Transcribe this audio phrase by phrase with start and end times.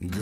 [0.00, 0.14] Girl,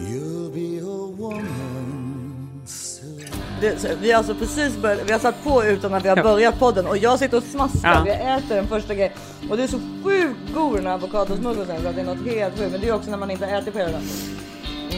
[0.00, 3.20] you'll be a woman soon.
[3.60, 6.16] Det, så, vi har alltså precis börjat, vi har satt på utan att vi har
[6.16, 6.22] Ja.
[6.22, 8.02] börjat podden och jag sitter och smaskar.
[8.06, 8.06] Ja.
[8.08, 9.12] Jag äter den första grejen
[9.50, 12.58] och det är så sjukt god den här avokadosmoothien så att det är något helt
[12.58, 12.72] sjukt.
[12.72, 14.02] Men det är också när man inte äter på hela dagen.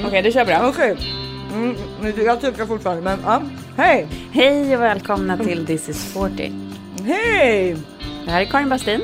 [0.07, 0.69] Okej, du kör bra.
[0.69, 0.97] Okej.
[1.55, 3.43] Mm, men jag tycker fortfarande men ja.
[3.77, 4.07] Hej!
[4.33, 6.53] Hej och välkomna till This is 40.
[7.05, 7.77] Hej!
[8.25, 9.01] Det här är Karin Bastin.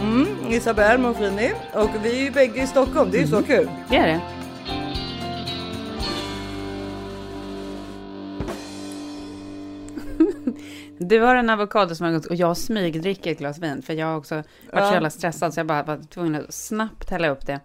[0.00, 3.10] Mm, Isabelle Monfrini och vi är ju bägge i Stockholm.
[3.10, 3.70] Det är ju så kul.
[3.88, 4.20] Det är det.
[10.98, 14.44] Du har en avokadosmörgås och jag smygdricker ett glas vin för jag har också varit
[14.72, 14.88] Ja.
[14.88, 17.60] så jävla stressad så jag bara var tvungen att snabbt hälla upp det.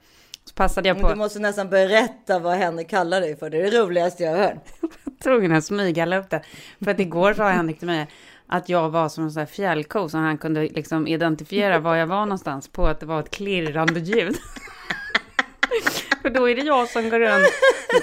[0.46, 3.50] Så passade jag Men Du på, måste nästan berätta vad Henrik kallar dig för.
[3.50, 4.58] Det är det roligaste jag har hört.
[5.24, 6.42] tvungen att smyghälla upp det.
[6.84, 8.08] För att igår sa Henrik till mig
[8.54, 12.08] att jag var som en sån här fjällko så han kunde liksom identifiera var jag
[12.08, 14.36] var någonstans på att det var ett klirrande ljud.
[16.22, 17.50] För då är det jag som går runt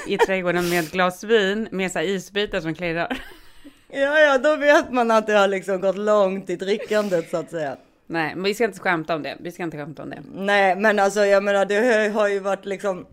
[0.07, 3.23] i trädgården med ett glas vin med så här isbitar som klirrar.
[3.89, 7.51] Ja, ja, då vet man att det har liksom gått långt i drickandet så att
[7.51, 7.77] säga.
[8.07, 9.37] Nej, men vi ska inte skämta om det.
[9.41, 10.23] Vi ska inte skämta om det.
[10.35, 13.07] Nej, men alltså jag menar, det har- har ju varit liksom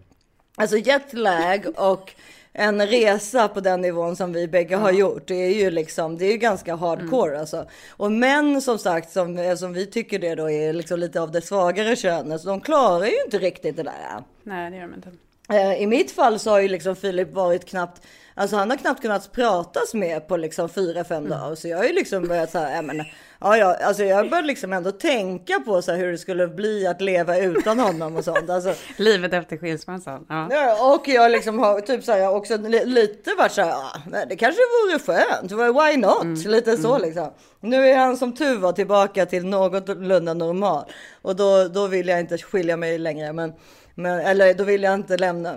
[0.56, 2.12] alltså jetlag och
[2.60, 5.28] en resa på den nivån som vi bägge har gjort.
[5.28, 7.40] Det är ju liksom, det är ju ganska hardcore Mm.
[7.42, 7.66] alltså.
[7.90, 11.42] Och män som sagt, som, som vi tycker det då är liksom lite av det
[11.42, 14.24] svagare könet, så de klarar ju inte riktigt det där.
[14.44, 15.10] Nej, det gör de inte.
[15.50, 18.02] Eh, I mitt fall så har ju liksom Filip varit knappt,
[18.38, 21.30] alltså han har knappt kunnat pratas med på liksom fyra, fem Mm.
[21.40, 21.56] dagar.
[21.56, 22.98] Så jag har ju liksom börjat så här, ja men,
[23.42, 26.88] ja, ja, alltså jag började liksom ändå tänka på så här hur det skulle bli
[26.88, 28.50] att leva utan honom och sånt.
[28.50, 30.26] Alltså, Livet efter skilsmässan.
[30.30, 30.96] Ja.
[30.96, 33.70] och jag liksom har typ så här, jag har också li- lite varit så här,
[33.70, 36.24] ja, det kanske vore skönt, why not?
[36.24, 36.52] Mm.
[36.52, 37.34] Lite så liksom.
[37.60, 40.86] Nu är han som tur var tillbaka till någorlunda normal
[41.22, 43.34] och då, då vill jag inte skilja mig längre.
[43.34, 43.54] Men,
[43.96, 45.50] men, eller då vill jag inte lämna.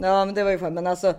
[0.00, 0.74] Ja, men det var ju skönt.
[0.74, 1.14] Men alltså,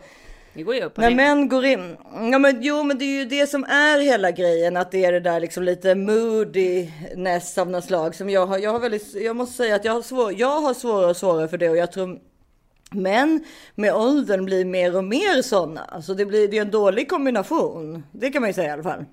[0.56, 1.16] Det går ju upp och när ner.
[1.16, 1.98] män går in.
[2.32, 5.12] Ja, men jo, men det är ju det som är hela grejen, att det är
[5.12, 8.58] det där liksom lite moodiness av något slag som jag har.
[8.58, 11.48] Jag har väldigt, jag måste säga att jag har svår, jag har svårare och svårare
[11.48, 12.20] för det och jag tror
[12.92, 13.46] men
[13.76, 15.82] med åldern blir mer och mer sådana.
[15.82, 18.04] Alltså det blir det är en dålig kombination.
[18.12, 19.06] Det kan man ju säga i alla fall.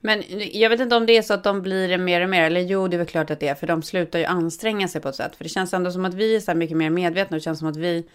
[0.00, 0.22] Men
[0.52, 2.42] jag vet inte om det är så att de blir det mer och mer.
[2.42, 3.54] Eller jo, det är väl klart att det är.
[3.54, 5.36] För de slutar ju anstränga sig på ett sätt.
[5.36, 7.34] För det känns ändå som att vi är så här mycket mer medvetna.
[7.34, 8.06] Och det känns som att vi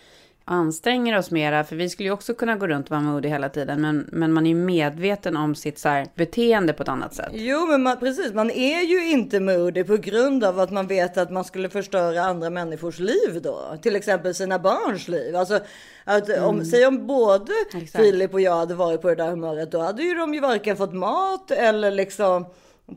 [0.45, 1.63] anstränger oss mera.
[1.63, 3.81] För vi skulle ju också kunna gå runt och vara modig hela tiden.
[3.81, 7.31] Men, men man är ju medveten om sitt så här beteende på ett annat sätt.
[7.33, 8.33] Jo, men man, precis.
[8.33, 12.21] Man är ju inte modig på grund av att man vet att man skulle förstöra
[12.21, 13.77] andra människors liv då.
[13.81, 15.35] Till exempel sina barns liv.
[15.35, 15.59] Alltså,
[16.03, 18.03] att om, säg om både Exakt.
[18.03, 20.77] Filip och jag hade varit på det där humöret, då hade ju de ju varken
[20.77, 22.45] fått mat eller liksom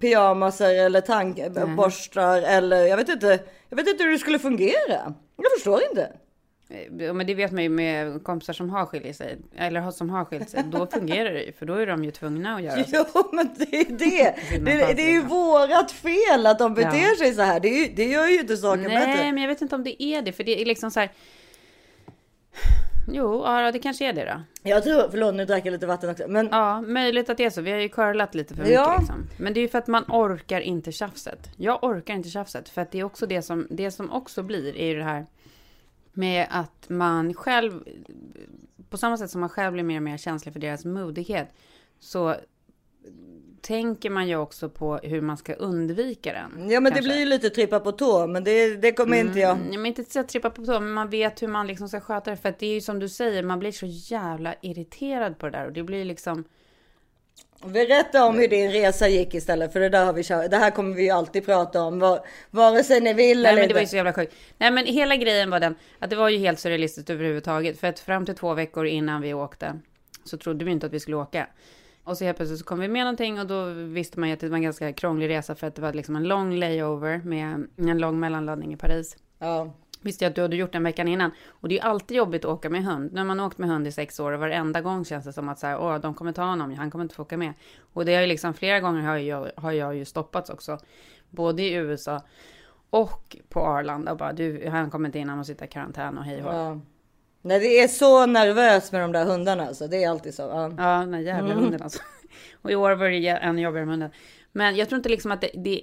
[0.00, 3.38] pyjamaser eller tandborstar eller jag vet inte.
[3.68, 5.14] Jag vet inte hur det skulle fungera.
[5.36, 6.08] Jag förstår inte.
[6.98, 9.36] Ja, Men det vet man ju med kompisar som har skilt sig.
[9.56, 10.62] Eller som har skilt sig.
[10.66, 11.52] Då fungerar det ju.
[11.52, 13.04] För då är de ju tvungna att göra så.
[13.14, 14.34] Jo, men det är det.
[14.64, 17.16] Det, det är ju allt, vårat fel att de beter Ja.
[17.18, 17.60] sig så här.
[17.60, 19.32] Det, är det gör ju inte saken Nej, bättre.
[19.32, 20.32] men jag vet inte om det är det.
[20.32, 21.10] För det är liksom så här.
[23.12, 24.42] Jo, ja, det kanske är det då.
[24.70, 26.24] Jag tror, förlåt nu drack jag lite vatten också.
[26.28, 27.60] Men Ja, möjligt att det är så.
[27.60, 28.96] Vi har ju curlat lite för mycket Ja.
[28.98, 29.26] liksom.
[29.38, 31.38] Men det är ju för att man orkar inte tjafset.
[31.56, 32.68] Jag orkar inte tjafset.
[32.68, 35.26] För att det är också det som, det som också blir är ju det här
[36.16, 37.84] med att man själv,
[38.90, 41.48] på samma sätt som man själv blir mer och mer känslig för deras modighet,
[42.00, 42.36] så
[43.60, 46.70] tänker man ju också på hur man ska undvika den.
[46.70, 47.10] Ja men det kanske.
[47.10, 49.56] blir ju lite trippa på tå men det, det kommer inte jag.
[49.56, 52.30] Mm, men inte så trippa på tå, men man vet hur man liksom ska sköta
[52.30, 52.36] det.
[52.36, 55.52] För att det är ju som du säger, man blir så jävla irriterad på det
[55.52, 55.66] där.
[55.66, 56.44] Och det blir liksom...
[57.64, 60.50] Berätta om hur din resa gick istället för det där har vi kört.
[60.50, 63.62] Det här kommer vi ju alltid prata om var, vare sig ni vill Nej eller
[63.62, 64.34] men det var ju så jävla sjukt.
[64.58, 67.80] Nej men hela grejen var den att det var ju helt surrealistiskt överhuvudtaget.
[67.80, 69.80] För att fram till två veckor innan vi åkte
[70.24, 71.46] så trodde vi inte att vi skulle åka.
[72.04, 74.40] Och så helt plötsligt så kom vi med någonting och då visste man ju att
[74.40, 77.66] det var en ganska krånglig resa för att det var liksom en lång layover med
[77.76, 79.16] en lång mellanlandning i Paris.
[79.38, 79.74] Ja.
[80.06, 81.30] Visste jag att du hade gjort den veckan innan.
[81.48, 83.12] Och det är alltid jobbigt att åka med hund.
[83.12, 85.48] När man har åkt med hund i sex år och varenda gång känns det som
[85.48, 87.52] att så här, åh, de kommer ta honom, han kommer inte få åka med.
[87.92, 90.78] Och det har ju liksom flera gånger har jag, har jag ju stoppats också.
[91.30, 92.22] Både i USA
[92.90, 96.18] och på Arlanda och bara du, han kommer inte in, han måste sitta i karantän
[96.18, 96.80] och hej och ja.
[97.42, 99.86] Nej det är så nervöst med de där hundarna alltså.
[99.86, 100.42] Det är alltid så.
[100.42, 100.72] Ja.
[100.78, 102.02] Ja, den där jävla hunden alltså.
[102.62, 104.10] Och i år var det än jobbigare med hunden.
[104.52, 105.82] Men jag tror inte liksom att det, det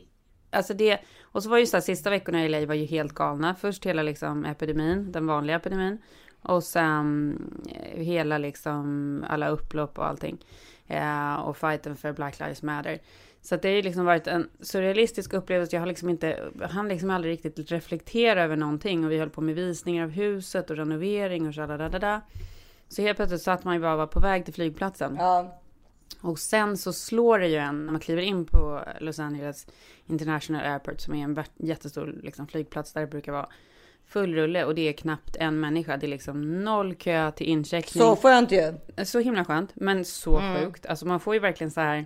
[0.51, 0.99] alltså det,
[1.33, 3.55] och så var ju så här, sista veckorna i LA var ju helt galna.
[3.55, 5.97] Först hela liksom epidemin, den vanliga epidemin.
[6.41, 7.37] Och sen
[7.69, 10.45] eh, hela liksom alla upplopp och allting.
[10.87, 12.99] Eh, och fighten för Black Lives Matter.
[13.41, 15.75] Så att det har ju liksom varit en surrealistisk upplevelse.
[15.75, 19.05] Jag har liksom inte, han liksom aldrig riktigt reflektera över någonting.
[19.05, 21.53] Och vi höll på med visningar av huset och renovering och
[21.99, 22.21] da
[22.87, 25.15] Så helt plötsligt satt man ju bara var på väg till flygplatsen.
[25.19, 25.62] Ja.
[26.21, 29.67] Och sen så slår det ju en när man kliver in på Los Angeles
[30.05, 33.49] International Airport som är en jättestor liksom, flygplats där det brukar vara
[34.05, 35.97] full rulle och det är knappt en människa.
[35.97, 38.03] Det är liksom noll kö till incheckning.
[38.03, 38.73] Så skönt ju.
[39.03, 40.55] Så himla skönt, men så Mm.
[40.65, 40.85] sjukt.
[40.85, 42.05] Alltså man får ju verkligen så här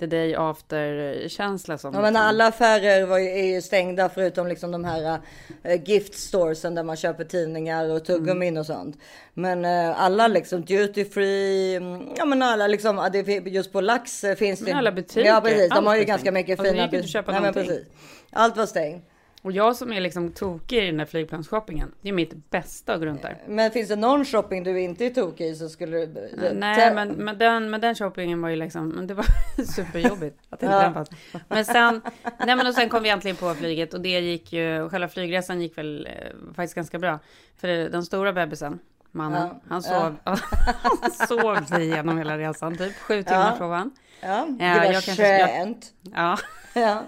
[0.00, 1.94] the day after känsla som.
[1.94, 5.18] Ja, men alla affärer var ju, är ju stängda förutom liksom de här
[5.62, 8.60] äh, gift storesen där man köper tidningar och tuggummin Mm.
[8.60, 8.96] och sånt.
[9.34, 13.10] Men äh, alla liksom duty free, mm, ja men alla liksom,
[13.44, 14.64] just på Lax finns det.
[14.66, 17.40] Men alla butiker, Ja precis, de har ju ganska mycket fina inte att köpa Nej,
[17.40, 17.86] men precis.
[18.32, 19.09] Allt var stängt.
[19.42, 21.92] Och jag som är liksom tokig i den där flygplansshoppingen.
[22.02, 23.42] Det är mitt bästa att gå runt där.
[23.48, 26.30] Men finns det någon shopping du inte är tokig i så skulle du...
[26.54, 29.24] Nej, men, men, den, men den shoppingen var ju liksom, men det var
[29.64, 30.82] superjobbigt att inte Ja.
[30.82, 31.10] den fanns.
[31.48, 32.00] Men sen,
[32.46, 35.60] nej men och sen kom vi äntligen på flyget och det gick ju, själva flygresan
[35.60, 37.18] gick väl eh, faktiskt ganska bra.
[37.56, 38.78] För den stora bebisen,
[39.12, 43.56] mannen, Ja, han sov, han sov sig igenom hela resan, typ sju timmar Ja.
[43.58, 43.90] sov han.
[44.20, 45.92] Ja, det Ja, var jag kanske skönt.
[46.14, 46.38] Ja,
[46.74, 47.02] Ja.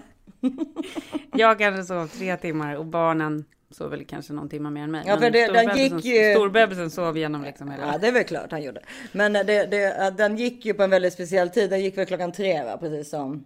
[1.33, 5.03] jag kanske sov tre timmar och barnen sov väl kanske någon timme mer än mig.
[5.07, 7.85] Ja, för det- den gick ju- Storbebisen sov igenom liksom hela.
[7.91, 8.81] ja, det är väl klart han gjorde.
[9.11, 11.69] Men det, det, den gick ju på en väldigt speciell tid.
[11.69, 13.45] Den gick väl klockan tre va, precis som.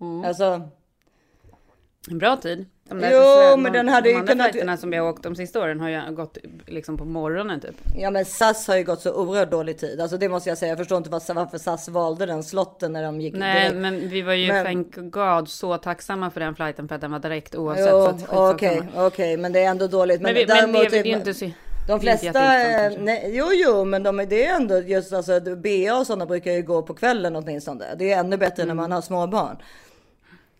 [0.00, 0.24] Mm.
[0.24, 0.68] Alltså,
[2.10, 2.66] En bra tid.
[3.00, 5.08] De Jo, så- men de, den hade de ju andra kunnat- flighterna som vi har
[5.08, 7.74] åkt de sista åren har ju gått liksom på morgonen typ.
[7.98, 10.00] ja men SAS har ju gått så oerhört dålig tid.
[10.00, 10.68] Alltså det måste jag säga.
[10.68, 13.76] Jag förstår inte varför SAS valde den slotten när de gick Nej, direkt.
[13.76, 17.12] men vi var ju Men- thank God så tacksamma för den flighten för att den
[17.12, 17.88] var direkt oavsett.
[18.32, 20.20] Jo, okej, okej, men det är ändå dåligt.
[20.20, 21.50] Men, vi, men det, däremot är- det är ju inte så...
[21.88, 22.98] De flesta, kanske.
[23.00, 26.62] nej, jo jo, men de, det är ändå just alltså BA och sådana brukar ju
[26.62, 27.84] gå på kvällen åtminstone.
[27.98, 28.76] Det är ännu bättre Mm.
[28.76, 29.56] när man har små barn.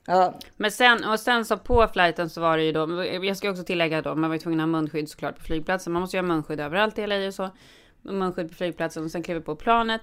[0.07, 3.51] Ja, Men sen, och sen så på flighten så var det ju då, jag ska
[3.51, 5.93] också tillägga då, man var ju tvungen att ha munskydd såklart på flygplatsen.
[5.93, 7.51] Man måste ju ha munskydd överallt i LA och så.
[8.03, 10.01] Munskydd på flygplatsen och sen klev vi på planet.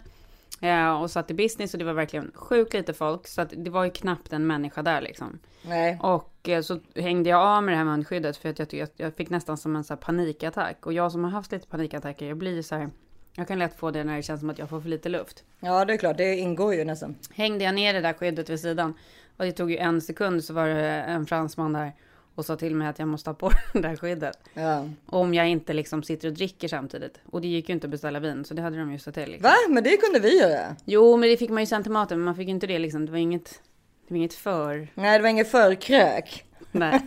[0.62, 3.28] eh, och satt i business och det var verkligen sjukt lite folk.
[3.28, 5.40] Så att det var ju knappt en människa där liksom.
[5.62, 5.98] nej.
[6.02, 9.16] Och eh, så hängde jag av med det här munskyddet för att jag, jag, jag
[9.16, 10.86] fick nästan som en så panikattack.
[10.86, 12.90] Och jag som har haft lite panikattacker, jag blir så här.
[13.36, 15.44] Jag kan lätt få det när det känns som att jag får för lite luft.
[15.60, 17.16] Ja, det är klart, det ingår ju nästan.
[17.34, 18.94] Hängde jag ner det där skyddet vid sidan
[19.40, 21.94] och det tog ju en sekund så var det en fransman där
[22.36, 24.40] och sa till mig att jag måste ha på det där skyddet.
[24.54, 24.90] Ja.
[25.06, 27.20] Om jag inte liksom sitter och dricker samtidigt.
[27.26, 29.32] Och det gick ju inte att beställa vin så det hade de ju sett till.
[29.32, 29.44] Liksom.
[29.44, 29.56] Va?
[29.70, 30.76] Men det kunde vi göra.
[30.86, 33.06] Jo men det fick man ju sen till maten men man fick inte det liksom.
[33.06, 33.62] Det var inget,
[34.08, 34.88] det var inget för.
[34.94, 36.46] Nej, det var inget förkrök.
[36.72, 37.02] Nej,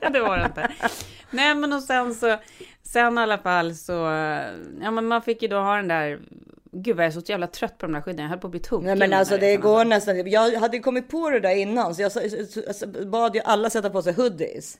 [0.12, 0.72] det var det inte.
[1.30, 2.36] Nej, men och sen så,
[2.82, 3.92] sen i alla fall så,
[4.80, 6.20] ja men man fick ju då ha den där,
[6.74, 8.50] gud vad jag är så jävla trött på de där skydden, jag höll på att
[8.50, 8.86] bli tokig.
[8.86, 10.30] Nej men alltså det går nästan.
[10.30, 12.12] Jag hade kommit på det där innan så jag
[13.06, 14.78] bad ju alla sätta på sig hoodies.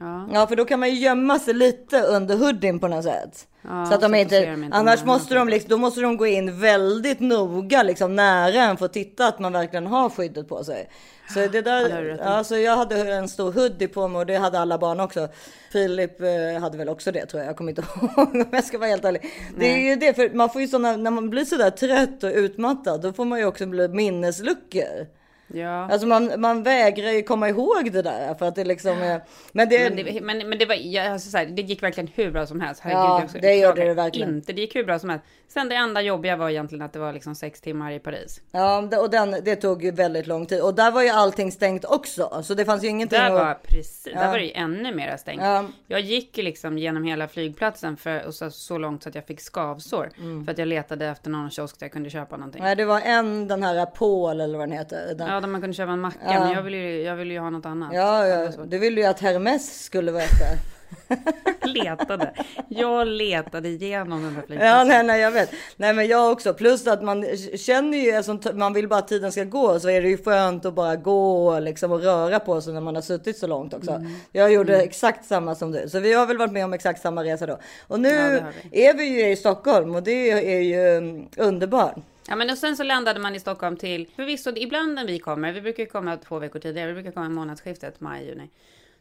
[0.00, 3.46] Ja, Ja för då kan man ju gömma sig lite under hoodien på något sätt.
[3.62, 6.16] ja, så att de ser inte, de inte annars måste de liksom, då måste de
[6.16, 10.48] gå in väldigt noga liksom nära en för att titta att man verkligen har skyddet
[10.48, 10.88] på sig.
[11.34, 12.20] Så det Ja, där, i.
[12.20, 15.28] alltså jag hade en stor hoodie på mig och det hade alla barn också.
[15.72, 18.78] Filip eh, hade väl också det tror jag, jag kommer inte ihåg om jag ska
[18.78, 19.30] vara helt ärlig.
[19.58, 22.30] Det är ju det, för man får ju sådana, när man blir sådär trött och
[22.34, 25.17] utmattad, då får man ju också bli minnesluckor.
[25.54, 25.88] Ja.
[25.90, 29.20] Alltså man, man vägrar ju komma ihåg det där för att det liksom är,
[29.52, 32.10] men det, Men det, men, men det var, jag, alltså, så här, det gick verkligen
[32.14, 32.82] hur bra som helst.
[32.84, 34.28] Ja, jag det gjorde det verkligen.
[34.28, 35.24] Inte, det gick hur bra som helst.
[35.48, 38.40] Sen det enda jobbiga var egentligen att det var liksom sex timmar i Paris.
[38.52, 40.60] Ja, och den, det tog ju väldigt lång tid.
[40.62, 42.42] Och där var ju allting stängt också.
[42.42, 43.32] Så det fanns ju ingenting Där att...
[43.32, 44.20] var precis, Ja.
[44.20, 45.42] där var det ju ännu mer stängt.
[45.42, 45.64] Ja.
[45.86, 49.26] Jag gick ju liksom genom hela flygplatsen för, och så, så långt så att jag
[49.26, 50.10] fick skavsår.
[50.18, 50.44] Mm.
[50.44, 52.62] För att jag letade efter någon kiosk där jag kunde köpa någonting.
[52.62, 55.14] Nej, det var en, den här Paul eller vad den heter.
[55.14, 56.40] Den, Ja, där man kunde köpa en macka, Ja.
[56.40, 57.90] men jag ville ju, jag ville ju ha något annat.
[57.94, 60.77] ja, ja, du ville ju att Hermes skulle vara efter.
[61.64, 62.32] letade.
[62.68, 64.88] Jag letade igenom den Ja, flygplatsen.
[64.88, 65.50] nej, nej, jag vet.
[65.76, 66.54] Nej, men jag också.
[66.54, 70.02] Plus att man känner ju, alltså, man vill bara att tiden ska gå, så är
[70.02, 73.38] det ju skönt att bara gå liksom, och röra på sig när man har suttit
[73.38, 73.90] så långt också.
[73.90, 74.12] Mm.
[74.32, 77.24] Jag gjorde exakt samma som du, så vi har väl varit med om exakt samma
[77.24, 77.58] resa då.
[77.86, 81.94] Och nu Ja, har är vi ju i Stockholm och det är ju mm, underbart.
[82.28, 85.52] Ja, men och sen så landade man i Stockholm till, förvisso ibland när vi kommer,
[85.52, 88.48] vi brukar komma två veckor tidigare, vi brukar komma månadsskiftet, maj, juni.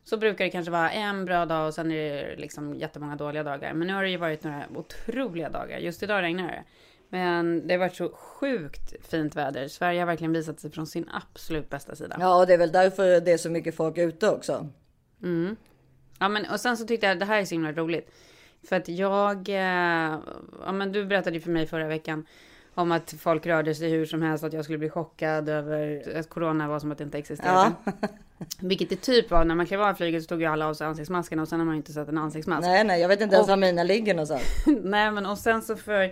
[0.10, 3.44] Så brukar det kanske vara en bra dag och sen är det liksom jättemånga dåliga
[3.44, 3.74] dagar.
[3.74, 5.78] Men nu har det ju varit några otroliga dagar.
[5.78, 6.64] Just idag regnar det.
[7.10, 9.68] Men det har varit så sjukt fint väder.
[9.68, 12.18] Sverige har verkligen visat sig från sin absolut bästa sida.
[12.20, 14.70] Ja, och det är väl därför det är så mycket folk ute också.
[16.20, 18.12] Ja, men och sen så tyckte jag det här är så himla roligt.
[18.70, 20.20] För att jag, eh,
[20.66, 22.26] ja men du berättade ju för mig förra veckan
[22.78, 26.30] Om att folk rörde sig hur som helst, att jag skulle bli chockad över att
[26.30, 27.72] corona var som att det inte existerade.
[27.86, 27.92] Ja.
[28.60, 30.88] Vilket det typ var, när man klev av flyget så tog ju alla av sig
[30.88, 32.62] ansiktsmaskerna och sen har man ju inte sett en ansiktsmask.
[32.62, 34.42] Nej, nej, jag vet inte ens Och- var mina ligger någonstans.
[34.84, 36.12] Nej men och sen så för,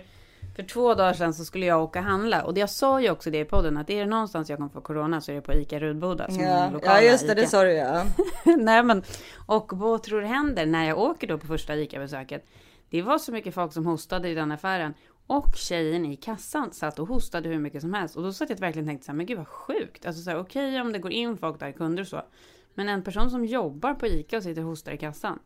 [0.56, 2.42] för två dagar sedan så skulle jag åka handla.
[2.44, 4.70] Och det jag sa ju också det i podden att är det någonstans jag kommer
[4.70, 6.26] få corona så är det på ICA Rudboda.
[6.30, 7.40] Som Ja, lokala ja just det, ICA.
[7.40, 8.04] det sa du ja.
[8.58, 9.02] Nej men,
[9.46, 12.46] och vad tror du händer när jag åker då på första ICA-besöket?
[12.90, 14.94] Det var så mycket folk som hostade i den affären.
[15.26, 18.16] Och tjejen i kassan satt och hostade hur mycket som helst.
[18.16, 20.06] Och då satt jag verkligen och tänkte så här, men gud vad sjukt.
[20.06, 22.22] Alltså så här, okej om det går in folk där, kunder och så.
[22.74, 25.38] Men en person som jobbar på ICA och sitter och hostar i kassan.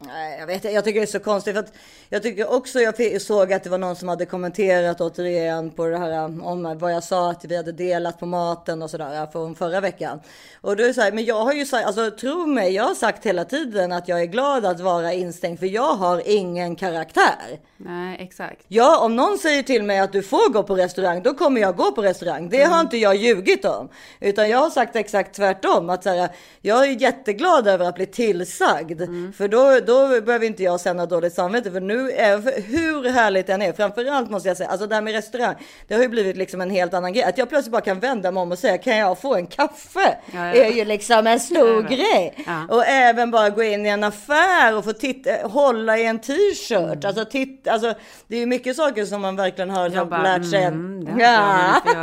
[0.00, 0.64] Nej, jag vet.
[0.64, 1.72] Jag tycker det är så konstigt för att
[2.08, 5.98] jag tycker också jag såg att det var någon som hade kommenterat återigen på det
[5.98, 9.80] här om vad jag sa att vi hade delat på maten och sådär från förra
[9.80, 10.20] veckan.
[10.60, 12.84] Och då är det så här, men jag har ju sagt, alltså tro mig, jag
[12.84, 16.76] har sagt hela tiden att jag är glad att vara instängd för jag har ingen
[16.76, 17.58] karaktär.
[17.76, 18.64] Nej, exakt.
[18.68, 21.76] Ja, om någon säger till mig att du får gå på restaurang, då kommer jag
[21.76, 22.48] gå på restaurang.
[22.48, 23.88] Det har inte jag ljugit om,
[24.20, 25.90] utan jag har sagt exakt tvärtom.
[25.90, 26.28] Att så här,
[26.60, 29.02] jag är jätteglad över att bli tillsagd,
[29.36, 31.70] för då, då behöver inte jag känna dåligt samvete.
[31.70, 35.02] För nu är för hur härligt den är, framförallt måste jag säga, alltså det här
[35.02, 35.54] med restaurang,
[35.88, 37.24] det har ju blivit liksom en helt annan grej.
[37.24, 40.16] Att jag plötsligt bara kan vända mig om och säga, kan jag få en kaffe?
[40.32, 40.54] Ja, ja.
[40.54, 41.90] är ju liksom en stor vet.
[41.90, 42.44] grej.
[42.46, 42.66] Ja.
[42.68, 47.04] Och även bara gå in i en affär och få titta, hålla i en t-shirt.
[47.04, 47.94] Alltså, titta, alltså,
[48.26, 50.64] det är ju mycket saker som man verkligen har Jag bara, lärt sig.
[50.64, 51.10] mm, det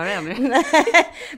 [0.05, 0.35] ännu.
[0.49, 0.63] Nej,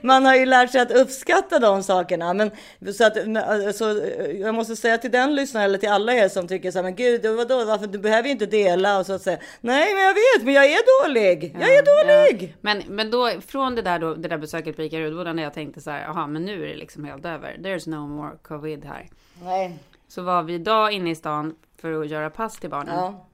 [0.02, 2.34] man har ju lärt sig att uppskatta de sakerna.
[2.34, 2.50] Men,
[2.94, 4.02] så att, alltså,
[4.34, 6.96] jag måste säga till den lyssnaren eller till alla er som tycker så här, men
[6.96, 9.38] gud, vadå, varför, du behöver ju inte dela och så att säga.
[9.60, 11.56] Nej, men jag vet, men jag är dålig.
[11.60, 12.48] Jag är dålig.
[12.48, 12.58] Ja.
[12.60, 15.54] Men, men då från det där, då, det där besöket på ICA Rudboda när jag
[15.54, 17.56] tänkte så här, jaha, men nu är det liksom helt över.
[17.58, 19.08] There's no more covid här.
[19.42, 19.78] Nej.
[20.08, 22.94] Så var vi idag inne i stan för att göra pass till barnen.
[22.94, 23.24] Ja.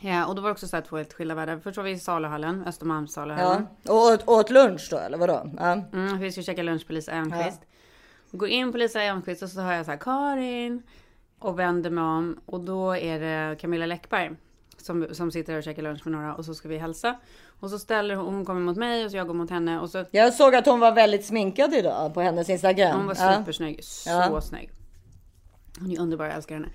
[0.00, 1.58] Ja, och då var det också så här två helt skilda världar.
[1.58, 3.62] Först var vi i saluhallen, Östermalms ja.
[3.88, 5.50] Och åt, åt lunch då, eller vadå?
[5.58, 5.72] Ja.
[5.92, 7.60] Mm, vi skulle käka lunch på Lisa Elmqvist.
[8.30, 10.82] Går in på Lisa Elmqvist och så hör jag så här Karin.
[11.44, 14.30] Och vänder mig om och då är det Camilla Läckberg.
[14.76, 17.16] Som, som sitter och käkar lunch med några och så ska vi hälsa.
[17.60, 19.90] Och så ställer hon, hon kommer mot mig och så jag går mot henne och
[19.90, 22.96] så Jag såg att hon var väldigt sminkad idag på hennes Instagram.
[22.96, 23.34] Hon var Ja.
[23.38, 23.84] supersnygg.
[23.84, 24.40] Så Ja.
[24.40, 24.70] snygg.
[25.80, 26.68] Hon är underbar, jag älskar henne.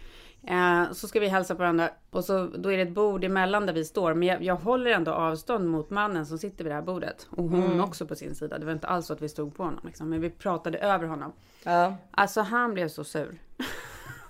[0.48, 3.66] Eh, så ska vi hälsa på varandra och så då är det ett bord emellan
[3.66, 4.14] där vi står.
[4.14, 7.28] Men jag, jag håller ändå avstånd mot mannen som sitter vid det här bordet.
[7.30, 7.82] Och hon Mm.
[7.82, 8.58] också på sin sida.
[8.60, 9.80] Det var inte alls så att vi stod på honom.
[9.86, 10.10] Liksom.
[10.10, 11.32] Men vi pratade över honom.
[11.64, 11.96] Ja.
[12.12, 13.38] Alltså han blev så sur.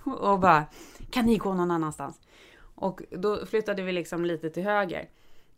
[0.04, 0.64] Och bara,
[1.10, 2.20] kan ni gå någon annanstans?
[2.74, 5.08] Och då flyttade vi liksom lite till höger.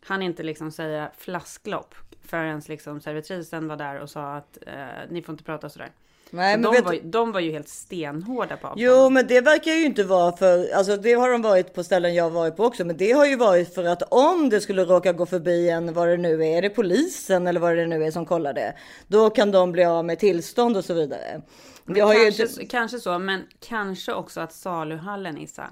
[0.05, 1.95] Han inte liksom säga flasklopp
[2.25, 4.75] förrän liksom servitrisen var där och sa att eh,
[5.11, 5.91] ni får inte prata sådär.
[6.35, 8.81] Nej, men de, vet var, de var ju helt stenhårda på avstånd.
[8.81, 12.15] Jo, men det verkar ju inte vara för, alltså det har de varit på ställen
[12.15, 15.13] jag varit på också, men det har ju varit för att om det skulle råka
[15.13, 18.11] gå förbi en, vad det nu är, är det polisen eller vad det nu är
[18.11, 18.75] som kollar det,
[19.07, 21.43] då kan de bli av med tillstånd och så vidare.
[21.85, 25.69] Det har kanske, inte, kanske så, men kanske också att saluhallen Issa.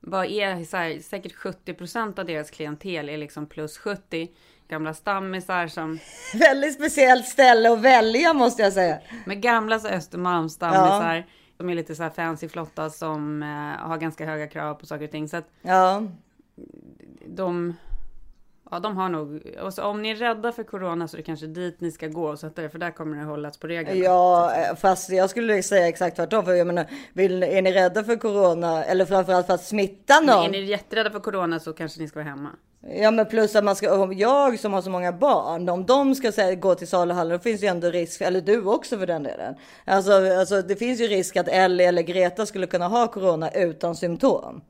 [0.00, 4.28] Vad är så här, säkert 70% av deras klientel är liksom plus 70
[4.68, 5.98] gamla stammisar som
[6.34, 8.98] väldigt speciellt ställe att välja måste jag säga.
[9.26, 11.26] med gamla så Östermalms stammisar.
[11.56, 15.04] De är lite så här fancy flotta som eh, har ganska höga krav på saker
[15.04, 15.28] och ting.
[15.28, 16.02] Så att Ja,
[17.26, 17.74] de,
[18.70, 21.46] ja, de har nog, och om ni är rädda för corona så är det kanske
[21.46, 24.00] dit ni ska gå och sätta det, för där kommer det hållas på reglerna.
[24.04, 28.16] ja, fast jag skulle säga exakt tvärtom, för jag menar, vill, är ni rädda för
[28.16, 30.44] corona eller framförallt för att smitta Men någon?
[30.44, 32.50] är ni jätterädda för corona så kanske ni ska vara hemma.
[32.96, 36.14] Ja men plus att man ska, om jag som har så många barn, om de
[36.14, 39.22] ska säga, gå till saluhallen, då finns ju ändå risk, eller du också för den
[39.22, 39.54] delen.
[39.84, 43.96] Alltså, alltså det finns ju risk att Ellie eller Greta skulle kunna ha corona utan
[43.96, 44.62] symptom.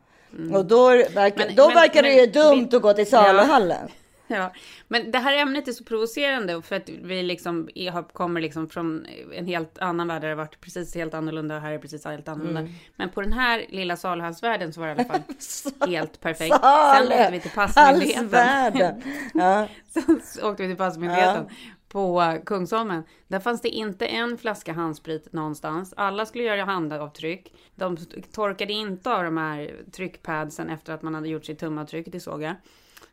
[0.55, 1.47] Och då, verkar, Mm.
[1.47, 3.89] Men- då men- verkar det men ju dumt vi- att gå till saluhallen.
[4.27, 4.53] Ja,
[4.89, 7.69] men det här ämnet är så provocerande för att vi liksom
[8.13, 11.73] kommer liksom från en helt annan värld där det varit precis helt annorlunda och här
[11.73, 12.61] är precis helt annorlunda.
[12.61, 12.73] Mm.
[12.97, 15.23] Men på den här lilla saluhallsvärlden så var det i alla fall
[15.91, 16.55] helt perfekt.
[16.57, 19.03] Sen åkte vi till passmyndigheten.
[19.35, 19.69] Ja.
[19.95, 21.47] Sen åkte vi till passmyndigheten
[21.95, 23.03] på Kungsholmen.
[23.29, 25.95] Där fanns det inte en flaska handsprit någonstans.
[25.97, 27.55] Alla skulle göra handavtryck.
[27.75, 27.97] De
[28.33, 32.43] torkade inte av de här tryckpadsen efter att man hade gjort sitt tumavtryck, det såg
[32.43, 32.55] jag.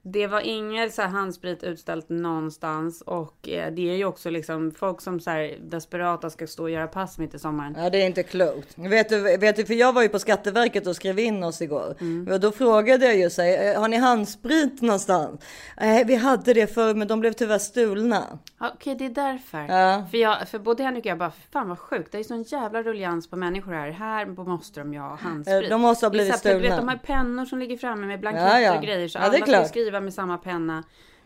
[0.04, 4.72] Det var ingen så här handsprit utställt någonstans och eh, det är ju också liksom
[4.72, 7.76] folk som så här desperata ska stå och göra pass mitt i sommaren.
[7.80, 8.78] Ja, det är inte klokt.
[8.78, 11.96] Vet du, vet du, för jag var ju på Skatteverket och skrev in oss igår.
[12.00, 12.34] Mm.
[12.34, 15.42] Och då frågade jag ju sig, har ni handsprit någonstans?
[15.78, 18.40] Nej, vi hade det förr, men de blev tyvärr stulna.
[18.60, 19.58] Ja, Okej, det är därför.
[19.58, 20.06] Ja.
[20.12, 22.12] För, jag, för både Henrik och jag bara, fan vad sjukt.
[22.12, 23.92] Det är sån jävla ruljans på människor här.
[23.92, 25.64] Här måste de ju ha handsprit.
[25.64, 26.92] Eh, de måste ha blivit så här, Du vet, stulna.
[26.92, 28.78] de har pennor som ligger framme med blanketter Ja, ja.
[28.78, 29.08] och grejer.
[29.08, 29.68] Så Ja, det är alla klart.
[29.92, 30.84] Skriva med samma penna.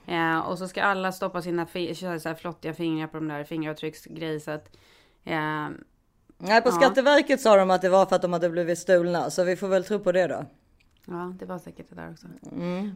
[0.08, 1.68] Eh, och så ska alla stoppa sina
[2.20, 4.40] så flottiga fingrar på de där fingeravtrycksgrejer.
[4.40, 4.76] Så att,
[5.26, 5.70] eh,
[6.38, 6.72] Nej, på Ja.
[6.72, 9.68] Skatteverket sa de att det var för att de hade blivit stulna, så vi får
[9.68, 10.46] väl tro på det då.
[11.08, 12.28] ja, det var säkert det där också.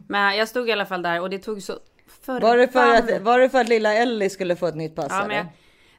[0.08, 1.78] Men jag stod i alla fall där och det tog så
[2.28, 2.42] Mm.
[2.42, 5.06] Var det, för att, var det för att lilla Ellie skulle få ett nytt pass?
[5.10, 5.46] Ja, men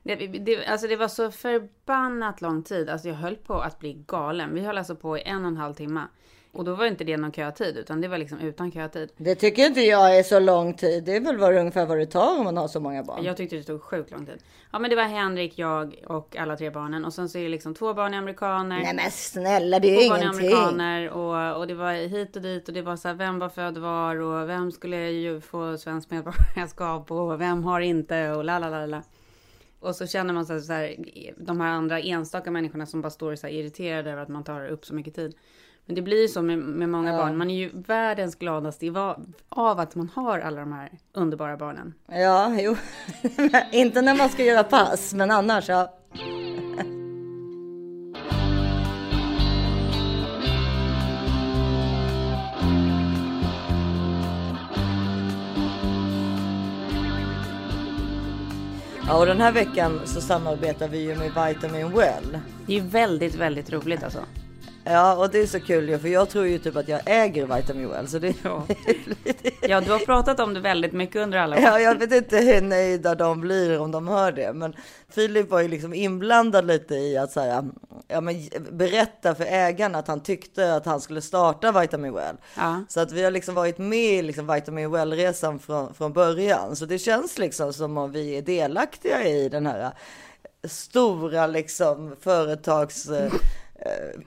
[0.03, 2.89] det, det, alltså det var så förbannat lång tid.
[2.89, 4.53] Alltså jag höll på att bli galen.
[4.53, 6.01] Vi höll alltså på i en och en halv timme.
[6.53, 9.11] Och då var inte det någon kötid, utan det var liksom utan kötid.
[9.17, 11.03] Det tycker inte jag är så lång tid.
[11.03, 13.23] Det är väl vad, ungefär vad det tar om man har så många barn.
[13.23, 14.37] Jag tyckte det tog sjukt lång tid.
[14.71, 17.05] Ja men det var Henrik, jag och alla tre barnen.
[17.05, 18.79] Och sen så är det liksom två barn är amerikaner.
[18.79, 20.53] Nej men snälla, det är två barn är ingenting.
[20.53, 23.49] amerikaner och, och det var hit och dit och det var så här, vem var
[23.49, 28.59] född var och vem skulle ju få svenskt medborgarskap och vem har inte och la
[28.59, 29.03] la la la.
[29.79, 30.95] Och så känner man sig så här,
[31.37, 34.67] de här andra enstaka människorna som bara står så här irriterade över att man tar
[34.67, 35.35] upp så mycket tid.
[35.91, 37.37] Men det blir ju så med, med många barn.
[37.37, 38.85] Man är ju världens gladaste
[39.49, 41.93] av att man har alla de här underbara barnen.
[42.07, 42.75] Ja, jo.
[43.71, 45.93] inte när man ska göra pass, men annars ja.
[59.07, 62.39] Ja, och den här veckan så samarbetar vi ju med Vitamin Well.
[62.65, 64.19] Det är ju väldigt, väldigt roligt alltså.
[64.83, 67.55] Ja, och det är så kul ju, för jag tror ju typ att jag äger
[67.55, 68.67] Vitamin Well, så det Ja.
[69.61, 71.61] Ja, du har pratat om det väldigt mycket under alla år.
[71.61, 74.75] Ja, jag vet inte hur nöjda de blir om de hör det, men
[75.09, 77.65] Filip var ju liksom inblandad lite i att säga,
[78.07, 82.35] ja, men berätta för ägaren att han tyckte att han skulle starta Vitamin Well.
[82.57, 82.83] Ja.
[82.89, 86.75] Så att vi har liksom varit med i liksom Vitamin Well-resan från, från början.
[86.75, 89.91] Så det känns liksom som om vi är delaktiga i den här
[90.63, 93.09] stora liksom företags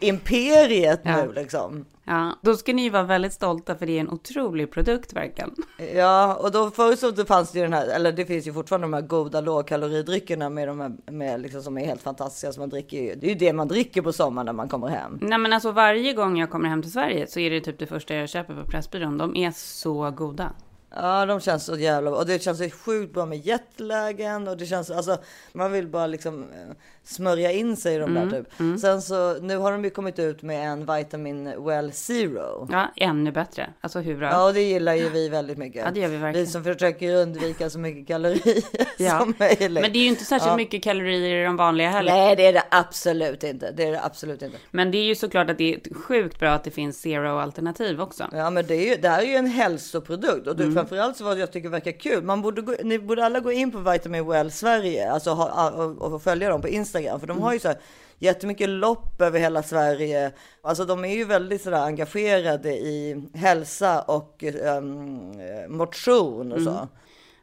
[0.00, 1.24] imperiet Ja.
[1.24, 1.84] nu liksom.
[2.06, 5.54] Ja, då ska ni vara väldigt stolta för det är en otrolig produkt verkligen.
[5.94, 8.84] Ja, och då förut så fanns det ju den här, eller det finns ju fortfarande
[8.84, 12.68] de här goda lågkaloridryckerna med de här, med liksom som är helt fantastiska som man
[12.68, 13.16] dricker.
[13.16, 15.18] Det är ju det man dricker på sommaren när man kommer hem.
[15.22, 17.86] Nej men alltså varje gång jag kommer hem till Sverige så är det typ det
[17.86, 19.18] första jag köper på Pressbyrån.
[19.18, 20.52] De är så goda.
[20.96, 22.20] Ja, de känns så jävla bra.
[22.20, 25.16] Och det känns så sjukt bra med jetlagen och det känns alltså
[25.52, 28.80] man vill bara liksom eh, smörja in sig i de Mm, där typ.
[28.80, 32.68] Sen så nu har de ju kommit ut med en Vitamin Well Zero.
[32.72, 33.70] Ja, ännu bättre.
[33.80, 34.28] Alltså hur bra?
[34.30, 35.82] Ja, och det gillar ju vi väldigt mycket.
[35.84, 36.46] Ja, det gör vi verkligen.
[36.46, 38.64] Vi som försöker undvika så mycket kalorier
[38.98, 39.18] Ja.
[39.18, 39.82] som möjligt.
[39.82, 40.56] Men det är ju inte särskilt Ja.
[40.56, 42.12] mycket kalorier i de vanliga heller.
[42.12, 43.70] Nej, det är det absolut inte.
[43.70, 44.56] Det är det absolut inte.
[44.70, 48.28] Men det är ju såklart att det är sjukt bra att det finns zero-alternativ också.
[48.32, 50.74] Ja, men det, är ju, det här är ju en hälsoprodukt och det, Mm.
[50.86, 52.22] Framförallt så vad jag tycker verkar kul.
[52.24, 56.12] Man borde gå, ni borde alla gå in på Vitamin Well Sverige, alltså ha, och,
[56.12, 57.76] och följa dem på Instagram, för de har ju så här
[58.18, 60.32] jättemycket lopp över hela Sverige.
[60.62, 64.44] Alltså de är ju väldigt sådär engagerade i hälsa och
[64.78, 65.32] um,
[65.68, 66.88] motion och så.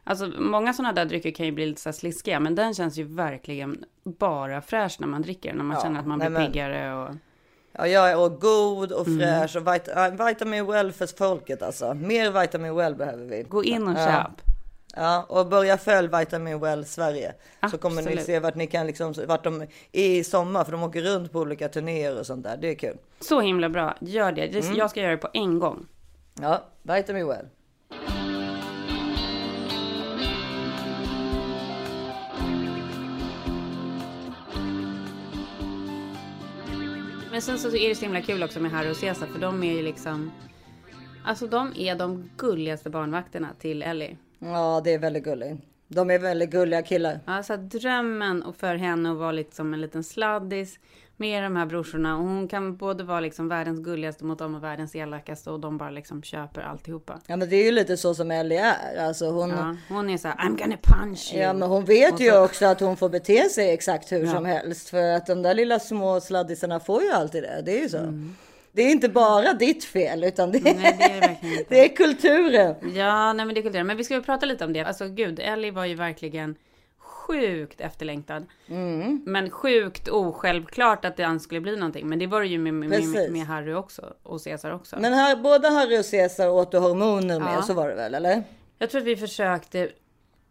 [0.04, 3.04] Alltså många sådana där drycker kan ju bli lite så sliskiga, men den känns ju
[3.04, 5.54] verkligen bara fräsch när man dricker.
[5.54, 7.14] När man Ja, känner att man blir men- piggare och...
[7.72, 9.18] Ja, jag är och god och Mm.
[9.18, 11.94] fräsch och vit, ja, Vitamin Well för folket alltså.
[11.94, 13.42] Mer Vitamin Well behöver vi.
[13.42, 14.06] Gå in och Ja.
[14.06, 14.48] köp.
[14.96, 17.34] Ja, och börja följ Vitamin Well Sverige.
[17.70, 18.26] Så kommer ni Absolut.
[18.26, 21.38] se vart ni kan liksom, vart de är i sommar, för de åker runt på
[21.40, 22.56] olika turnéer och sånt där.
[22.56, 22.96] Det är kul.
[23.20, 23.96] Så himla bra.
[24.00, 24.46] Gör det.
[24.46, 25.86] Det- Jag ska göra det på en gång.
[26.40, 27.46] Ja, Vitamin Well.
[37.32, 39.62] Men sen så är det så himla kul också med Harry och Cesar, för de
[39.62, 40.32] är ju liksom...
[41.24, 44.16] Alltså de är de gulligaste barnvakterna till Ellie.
[44.38, 45.62] Ja, det är väldigt gulligt.
[45.88, 47.20] De är väldigt gulliga killar.
[47.24, 50.78] Alltså drömmen och för henne att vara liksom en liten sladdis
[51.16, 52.16] med de här brorsorna.
[52.16, 55.78] Och hon kan både vara liksom världens gulligaste mot dem och världens elakaste och de
[55.78, 57.20] bara liksom köper alltihopa.
[57.26, 59.06] Ja, men det är ju lite så som Ellie är.
[59.06, 59.56] Alltså hon, ja.
[59.56, 61.52] Ja, hon är så här, I'm gonna punch you.
[61.54, 64.32] men hon vet Och ju så- också att hon får bete sig exakt hur Ja.
[64.32, 64.88] som helst.
[64.90, 67.62] För att de där lilla små sladdisarna får ju alltid det.
[67.64, 67.98] Det är ju så.
[67.98, 68.34] Mm.
[68.74, 72.74] Det är inte bara ditt fel, utan det, Nej, det är det är kulturen.
[72.94, 73.86] Ja, nej men det är kulturen.
[73.86, 74.80] Men vi ska väl prata lite om det.
[74.84, 76.54] Alltså gud, Ellie var ju verkligen
[77.26, 78.46] sjukt efterlängtad.
[78.66, 79.22] Mm.
[79.26, 82.08] Men sjukt osjälvklart att det skulle bli någonting.
[82.08, 84.14] Men det var det ju med, med, med, med Harry också.
[84.22, 84.96] Och Caesar också.
[85.00, 87.62] Men här, både Harry och Caesar åt du hormoner med, Ja.
[87.62, 88.44] så var det väl, eller?
[88.78, 89.90] Jag tror att vi försökte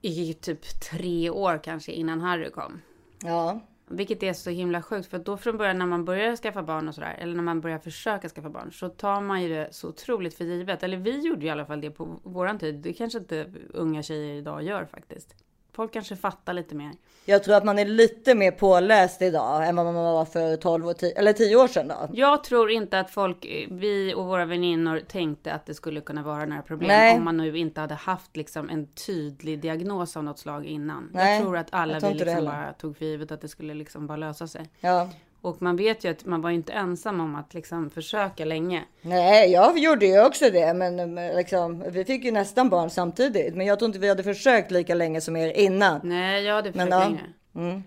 [0.02, 2.82] i typ tre år kanske innan Harry kom.
[3.24, 3.60] Ja.
[3.88, 6.96] Vilket är så himla sjukt för då från början när man börjar skaffa barn och
[6.96, 7.18] sådär.
[7.20, 8.72] Eller när man börjar försöka skaffa barn.
[8.72, 10.84] Så tar man ju det så otroligt för givet.
[10.84, 12.76] Eller vi gjorde ju i alla fall det på våran tid.
[12.76, 15.36] Det kanske inte unga tjejer idag gör faktiskt.
[15.74, 16.92] Folk kanske fattar lite mer.
[17.26, 20.88] Jag tror att man är lite mer påläst idag än vad man var för 12
[20.88, 22.10] och 10, eller 10 år sedan då.
[22.14, 26.46] Jag tror inte att folk, vi och våra väninnor tänkte att det skulle kunna vara
[26.46, 27.18] några problem Nej.
[27.18, 31.10] om man nu inte hade haft liksom en tydlig diagnos av något slag innan.
[31.14, 34.08] Nej, jag tror att alla vi liksom bara tog för givet att det skulle liksom
[34.08, 34.70] bara lösa sig.
[34.80, 35.10] Ja.
[35.42, 38.84] Och man vet ju att man var inte ensam om att liksom försöka länge.
[39.02, 43.56] Nej, jag gjorde ju också det, men liksom, vi fick ju nästan barn samtidigt.
[43.56, 46.00] Men jag tror inte vi hade försökt lika länge som er innan.
[46.04, 47.08] Nej, jag hade försökt Men ja.
[47.08, 47.34] längre.
[47.56, 47.84] Mm.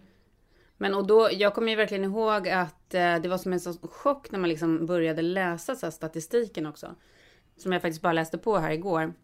[0.77, 3.79] Men och då, jag kommer ju verkligen ihåg att eh, det var som en sån
[3.83, 6.95] chock när man liksom började läsa så statistiken också.
[7.57, 9.15] Som jag faktiskt bara läste på här igår.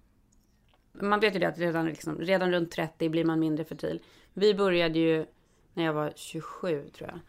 [0.93, 4.03] Man vet ju det att redan, liksom, redan runt 30 blir man mindre fertil.
[4.33, 5.27] Vi började ju
[5.75, 7.21] när jag var 27 tror jag.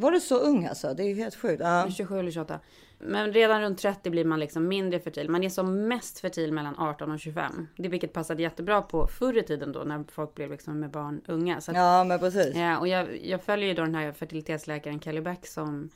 [0.00, 0.94] Var du så ung alltså?
[0.94, 1.60] Det är ju helt sjukt.
[1.60, 1.90] Ja.
[1.90, 2.60] 27 eller 28.
[2.98, 5.30] Men redan runt 30 blir man liksom mindre fertil.
[5.30, 7.66] Man är som mest fertil mellan 18 och 25.
[7.76, 11.20] Det vilket passade jättebra på förr i tiden då när folk blev liksom med barn
[11.26, 11.56] unga.
[11.56, 12.56] Att, ja, men precis.
[12.56, 15.90] Ja, och jag, jag följer ju då den här fertilitetsläkaren Kelly Beck som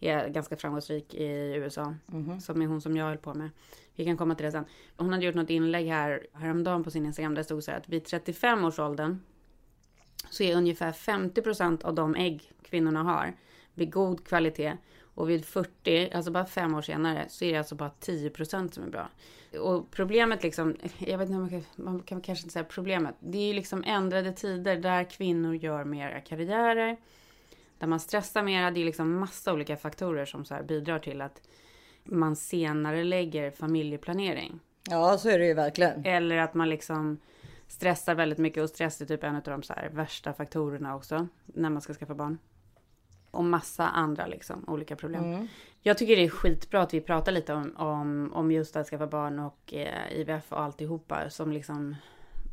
[0.00, 1.94] är ganska framgångsrik i USA.
[2.40, 3.50] Som är hon som jag höll på med.
[3.96, 4.64] Vi kan komma till det sen.
[4.96, 7.34] Hon hade gjort något inlägg här häromdagen på sin Instagram.
[7.34, 9.20] Där det stod så här att vid 35 års åldern
[10.32, 13.32] så är ungefär 50% av de ägg kvinnorna har
[13.74, 14.76] vid god kvalitet.
[15.14, 18.84] Och vid 40, alltså bara fem år senare, så är det alltså bara 10% som
[18.84, 19.08] är bra.
[19.60, 23.14] Och problemet liksom, jag vet inte, man kan, man kan kanske inte säga problemet.
[23.20, 26.96] Det är ju liksom ändrade tider där kvinnor gör mera karriärer.
[27.78, 28.70] Där man stressar mera.
[28.70, 31.40] Det är liksom massa olika faktorer som så bidrar till att
[32.04, 34.60] man senare lägger familjeplanering.
[34.90, 36.04] Ja, så är det ju verkligen.
[36.04, 37.18] Eller att man liksom
[37.72, 41.28] stressar väldigt mycket och stress är typ en av de så här värsta faktorerna också
[41.46, 42.38] när man ska skaffa barn.
[43.30, 45.48] Och massa andra liksom olika problem.
[45.80, 49.06] Jag tycker det är skitbra att vi pratar lite om, om, om just att skaffa
[49.06, 51.96] barn och eh, IVF och alltihopa som liksom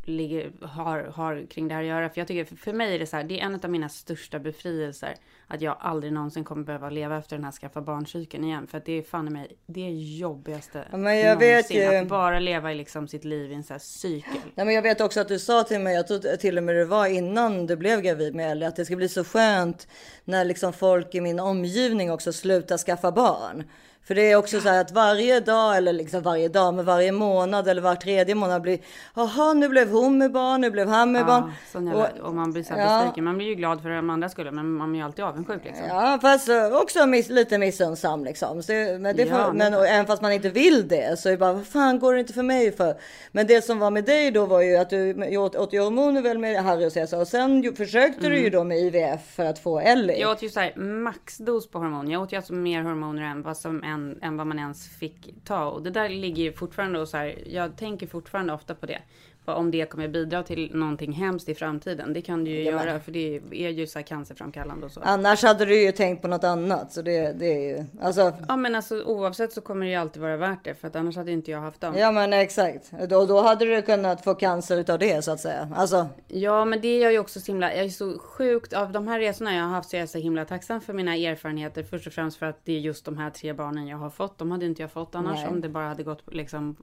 [0.09, 2.09] ligger, har, har kring det här att göra.
[2.09, 4.39] För jag tycker, för, mig är det så här, det är en av mina största
[4.39, 5.15] befrielser.
[5.47, 8.67] Att jag aldrig någonsin kommer behöva leva efter den här skaffa barncykeln igen.
[8.67, 11.77] För att det är fan i mig det jobbigaste Ja, men jag vet någonsin.
[11.91, 14.31] ju- Att bara leva i liksom sitt liv i en sån här cykel.
[14.55, 16.75] Ja, men jag vet också att du sa till mig, jag tror till och med
[16.75, 19.87] det var innan du blev gravid med Ellie, att det ska bli så skönt
[20.25, 23.63] när liksom folk i min omgivning också slutar skaffa barn.
[24.09, 27.11] För det är också så här att varje dag, eller liksom varje dag, men varje
[27.11, 28.79] månad eller var tredje månad blir,
[29.15, 31.43] jaha nu blev hon med barn, nu blev han med barn.
[31.45, 32.99] Ja, sån jävla, och, man blir så här Ja.
[32.99, 33.23] besviken.
[33.23, 35.85] Man blir ju glad för de andra skulle, men man är ju alltid avundsjuk liksom.
[35.87, 38.63] Ja, fast eh, också miss, lite missunnsam liksom.
[38.63, 41.31] Så, men det får, Ja, men och, även fast man inte vill det så är
[41.31, 42.95] det bara, vad fan går det inte för mig för?
[43.31, 46.21] Men det som var med dig då var ju att du åt, åt ju hormoner
[46.21, 49.45] väl med Harry och Cesar och sen ju, försökte du ju då med IVF för
[49.45, 50.13] att få Ellie.
[50.13, 50.21] Mm.
[50.21, 52.11] Jag åt ju så här maxdos på hormon.
[52.11, 55.33] Jag åt ju alltså mer hormoner än vad, som, än, än vad man ens fick
[55.43, 55.65] ta.
[55.65, 57.43] Och det där ligger ju fortfarande och så här.
[57.47, 59.01] Jag tänker fortfarande ofta på det.
[59.45, 62.13] Om det kommer bidra till någonting hemskt i framtiden.
[62.13, 62.99] Det kan det ju Ja, men- göra.
[62.99, 65.01] För det är ju så här cancerframkallande och så.
[65.03, 66.93] Annars hade du ju tänkt på något annat.
[66.93, 70.21] Så det, det är ju, alltså, Ja men alltså oavsett så kommer det ju alltid
[70.21, 70.73] vara värt det.
[70.75, 71.95] För att annars hade inte jag haft dem.
[71.97, 72.91] ja men exakt.
[73.09, 75.69] Då, då hade du kunnat få cancer utav det så att säga.
[75.75, 78.91] Alltså, Ja, men det är jag ju också så himla, jag är så sjukt, av
[78.91, 81.83] de här resorna jag har haft så är jag så himla tacksam för mina erfarenheter.
[81.83, 84.37] Först och främst för att det är just de här tre barnen jag har fått.
[84.37, 85.47] De hade inte jag fått annars Nej.
[85.47, 86.75] om det bara hade gått liksom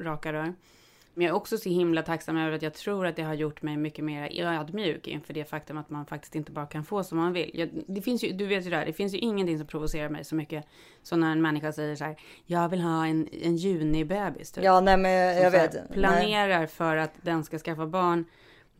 [0.00, 0.54] raka rör.
[1.14, 3.62] Men jag är också så himla tacksam över att jag tror att det har gjort
[3.62, 7.18] mig mycket mer ödmjuk inför det faktum att man faktiskt inte bara kan få som
[7.18, 7.50] man vill.
[7.54, 10.08] Jag, det finns ju, du vet ju det här, det finns ju ingenting som provocerar
[10.08, 10.66] mig så mycket
[11.02, 14.52] som när en människa säger så här, jag vill ha en, en junibebis.
[14.52, 15.74] Typ ja nej men jag här vet.
[15.74, 15.84] Nej.
[15.92, 18.24] planerar för att den ska skaffa barn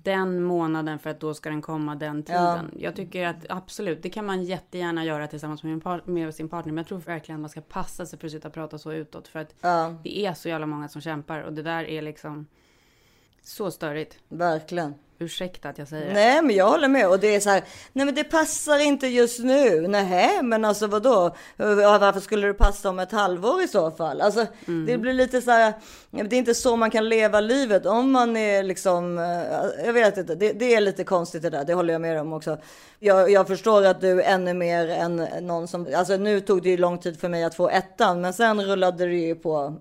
[0.05, 2.71] den månaden för att då ska den komma den tiden.
[2.79, 6.73] Jag tycker att absolut, det kan man jättegärna göra tillsammans med, par, med sin partner.
[6.73, 8.93] Men jag tror verkligen att man ska passa sig för att sitta och prata så
[8.93, 9.29] utåt.
[9.29, 12.47] För att Ja, det är så jävla många som kämpar och det där är liksom
[13.43, 14.19] så störigt.
[14.29, 14.95] verkligen.
[15.18, 16.12] Ursäkta att jag säger det.
[16.14, 17.09] Nej, men jag håller med.
[17.09, 19.88] Och det är så här, nej men det passar inte just nu.
[19.88, 21.35] Nej, men alltså vadå?
[21.57, 24.20] Ja, Varför skulle det passa om ett halvår i så fall?
[24.20, 24.87] Alltså, Mm.
[24.87, 25.72] det blir lite så här,
[26.11, 27.87] det är inte så man kan leva livet.
[27.87, 31.64] Om man är liksom, eh, jag vet inte, det, det är lite konstigt det där.
[31.64, 32.59] Det håller jag med om också.
[32.98, 36.77] Jag, jag förstår att du ännu mer än någon som, alltså nu tog det ju
[36.77, 39.74] lång tid för mig att få ettan, men sen rullade det ju på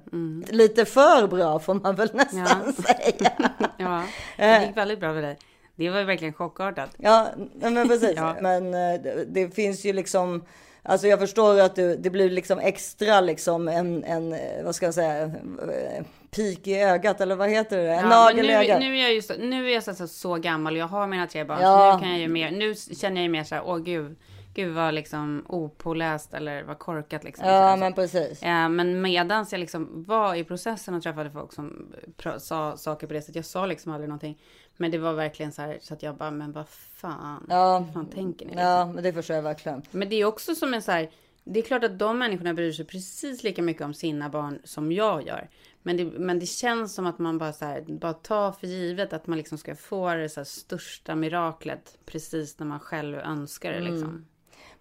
[0.50, 3.32] lite för bra får man väl nästan säga.
[3.78, 4.04] Ja,
[4.38, 4.60] Eh.
[4.60, 5.33] det gick väldigt bra för dig.
[5.76, 6.90] Det var ju verkligen chockartat.
[6.98, 7.28] Ja,
[7.60, 8.14] men precis.
[8.16, 8.36] Ja.
[8.42, 10.46] Men eh, det, det finns ju liksom,
[10.84, 14.86] alltså jag förstår att du, det blir liksom extra liksom en, en, eh, vad ska
[14.86, 17.94] jag säga, eh, pik i ögat eller vad heter det?
[17.94, 18.80] En Ja, nagel i nu, ögat.
[18.80, 21.08] nu är jag ju så, nu är jag så, så, så gammal och jag har
[21.08, 21.58] mina tre barn.
[21.62, 21.92] Ja.
[21.92, 24.16] Så nu kan jag ju mer, nu känner jag ju mer så här, åh gud.
[24.54, 27.48] Gud vad liksom opåläst eller vad korkat liksom.
[27.48, 28.44] Ja, men precis.
[28.44, 31.94] Eh, Men medans jag liksom var i processen och träffade folk som
[32.40, 33.36] sa saker på det sättet.
[33.36, 34.42] Jag sa liksom aldrig någonting.
[34.78, 37.46] Men det var verkligen så här så att jag bara, men vad fan.
[37.50, 37.80] Ja.
[37.80, 38.52] Vad fan tänker ni?
[38.52, 38.68] Liksom?
[38.68, 39.82] Ja, men det förstår jag verkligen.
[39.92, 41.10] Men det är också som en så här.
[41.46, 44.92] Det är klart att de människorna bryr sig precis lika mycket om sina barn som
[44.92, 45.50] jag gör.
[45.82, 49.14] Men det, men det känns som att man bara så här, bara tar för givet
[49.14, 53.78] att man liksom ska få det så största miraklet precis när man själv önskar det
[53.78, 54.26] Mm.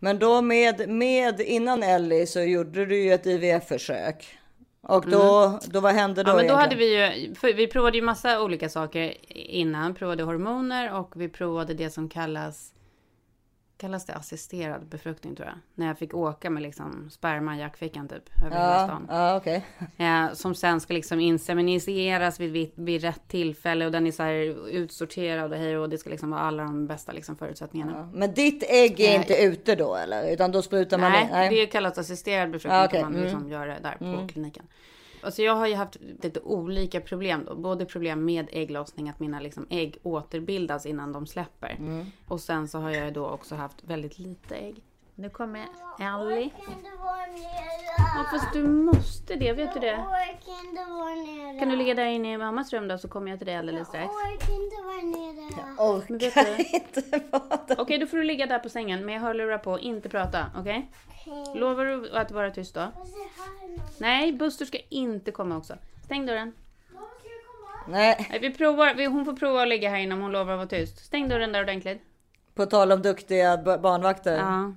[0.05, 4.39] Men då med, med innan Ellie så gjorde du ju ett IVF-försök.
[4.81, 6.47] Och då, då vad hände då Mm.
[6.47, 6.87] Ja, men då egentligen?
[6.89, 9.95] hade vi ju, vi provade ju massa olika saker innan.
[9.95, 12.73] Provade hormoner och vi provade det som kallas,
[13.83, 15.57] kallas det assisterad befruktning tror jag.
[15.75, 19.07] När jag fick åka med liksom sperma i jackfickan typ, över hela Ja, stan.
[19.11, 19.67] ja okej.
[19.97, 24.23] Eh, som sen ska liksom inseminiseras vid, vid, vid rätt tillfälle och den är så
[24.23, 27.93] här utsorterad och hej och det ska liksom vara alla de bästa liksom förutsättningarna.
[27.97, 28.19] Ja.
[28.19, 29.17] Men ditt ägg är Nej.
[29.17, 30.33] inte ute då eller?
[30.33, 31.55] Utan då sprutar man Nej, in?
[31.55, 33.01] det kallas assisterad befruktning Ja, okej.
[33.01, 33.25] kan man Mm.
[33.25, 34.65] liksom göra där på kliniken.
[35.23, 37.55] Alltså jag har ju haft lite olika problem då.
[37.55, 41.77] Både problem med ägglossning, att mina liksom ägg återbildas innan de släpper.
[41.79, 42.07] Mm.
[42.29, 44.83] Och sen så har jag då också haft väldigt lite ägg.
[45.15, 45.61] Nu kommer
[46.01, 46.53] Ellie.
[46.83, 47.27] Du vara
[47.99, 49.95] Ja, fast du måste det, vet du det?
[49.95, 51.59] Orkar inte vara nere?
[51.59, 53.89] Kan du ligga där inne i mammas rum då så kommer jag till dig alldeles
[53.89, 54.13] strax.
[54.13, 56.03] Orkar inte vara nere?
[56.09, 56.77] Men vet Orkar du?
[56.77, 60.47] inte vara Okej, då får du ligga där på sängen med hörlurar på, inte prata,
[60.57, 60.91] okej?
[61.55, 62.81] Lovar du att vara tyst då?
[62.81, 63.07] Och.
[63.99, 65.75] Nej, Buster ska inte komma också.
[66.05, 66.53] Stäng dörren.
[67.89, 70.59] Nej, Nej, vi provar, hon får prova att ligga här inne om hon lovar att
[70.59, 71.05] vara tyst.
[71.05, 72.03] Stäng dörren där ordentligt.
[72.55, 74.37] på tal om duktiga barnvakter.
[74.39, 74.73] Ja.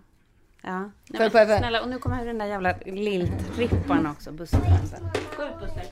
[0.68, 0.80] Ja.
[1.10, 4.98] Nej, men, snälla, och nu kommer den där jävla lilltrippan också, vänta.
[5.38, 5.84] Gå ut Buster.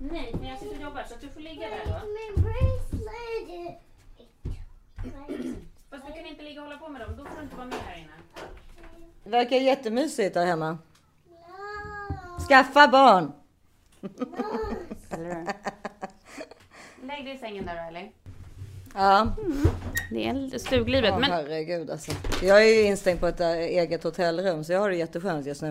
[0.00, 1.92] Nej, men jag sitter och jobbar så att du får ligga där då.
[5.90, 7.66] Fast du kan inte ligga och hålla på med dem, då får du inte vara
[7.66, 8.12] med här inne.
[9.24, 10.78] Det verkar jättemysigt där hemma.
[12.48, 13.32] Skaffa barn!
[17.02, 18.12] Lägg dig i sängen där då,
[18.94, 19.28] Ja,
[20.10, 21.12] Det är stuglivet.
[21.12, 22.12] Åh, men herregud alltså.
[22.42, 25.62] Jag är ju instängd på ett äh, eget hotellrum så jag har det jätteskönt just
[25.62, 25.68] nu.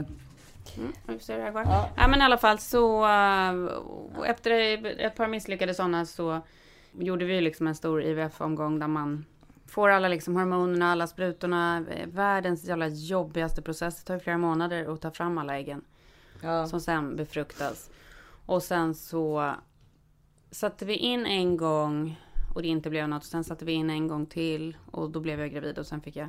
[0.77, 1.61] Mm, vi får se hur det här går.
[1.61, 1.89] Ja.
[1.97, 2.07] Ja.
[2.07, 4.51] men i alla fall så äh, efter
[4.99, 6.41] ett par misslyckade sådana så
[6.91, 9.25] gjorde vi liksom en stor IVF-omgång där man
[9.67, 13.99] får alla liksom hormonerna, alla sprutorna, världens jävla jobbigaste process.
[13.99, 15.81] Det tar ju flera månader att ta fram alla äggen
[16.43, 16.67] Ja.
[16.67, 17.89] som sen befruktas.
[18.45, 19.53] Och sen så
[20.51, 22.19] satte vi in en gång
[22.53, 23.23] och det inte blev något.
[23.23, 26.15] Sen satte vi in en gång till och då blev jag gravid och sen fick
[26.15, 26.27] jag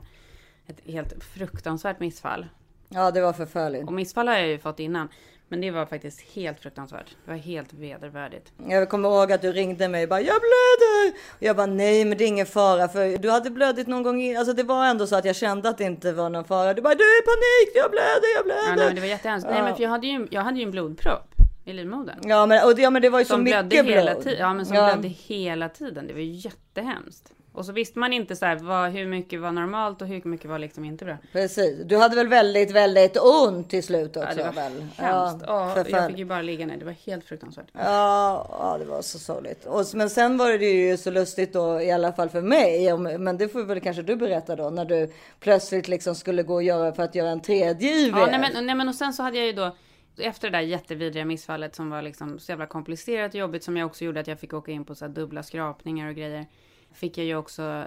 [0.66, 2.46] ett helt fruktansvärt missfall.
[2.88, 3.86] ja, det var förfärligt.
[3.86, 5.08] Och missfall har jag ju fått innan.
[5.48, 7.16] Men det var faktiskt helt fruktansvärt.
[7.24, 8.52] Det var helt vedervärdigt.
[8.68, 11.18] Jag kommer ihåg att du ringde mig och bara jag blöder.
[11.36, 14.20] Och jag bara nej men det är ingen fara för du hade blödit någon gång
[14.22, 14.36] in.
[14.36, 16.74] Alltså det var ändå så att jag kände att det inte var någon fara.
[16.74, 18.76] Du bara du är i panik, jag blöder, jag Ja, blöder.
[18.76, 19.48] nej, men det var jättehemskt.
[19.48, 19.64] Nej, Ja.
[19.64, 22.18] men för jag hade ju, jag hade ju en blodpropp i livmodern.
[22.22, 24.24] Ja men, och det, ja, men det var ju så Som blödde mycket hela blod.
[24.24, 24.38] tiden.
[24.40, 24.92] Ja, men som Ja.
[24.92, 26.06] blödde hela tiden.
[26.06, 27.32] Det var ju jättehemskt.
[27.54, 30.50] Och så visste man inte så här, vad, hur mycket var normalt och hur mycket
[30.50, 31.16] var liksom inte bra.
[31.32, 31.78] Precis.
[31.84, 34.72] Du hade väl väldigt, väldigt ont till slut också Ja, det var väl?
[34.96, 35.44] hemskt.
[35.46, 36.06] Ja, jag förfärligt.
[36.10, 36.76] fick ju bara ligga ner.
[36.76, 37.66] Det var helt fruktansvärt.
[37.72, 39.66] Ja, ja, det var så sorgligt.
[39.66, 42.98] Och, men sen var det ju så lustigt då, i alla fall för mig.
[43.18, 46.62] Men det får väl kanske du berätta då, när du plötsligt liksom skulle gå och
[46.62, 48.16] göra för att göra en tredje IVF.
[48.18, 49.76] Ja, nej men, nej men och sen så hade jag ju då
[50.18, 53.86] efter det där jättevidriga missfallet som var liksom så jävla komplicerat och jobbigt som jag
[53.86, 56.46] också gjorde att jag fick åka in på så här dubbla skrapningar och grejer.
[56.92, 57.84] Fick jag ju också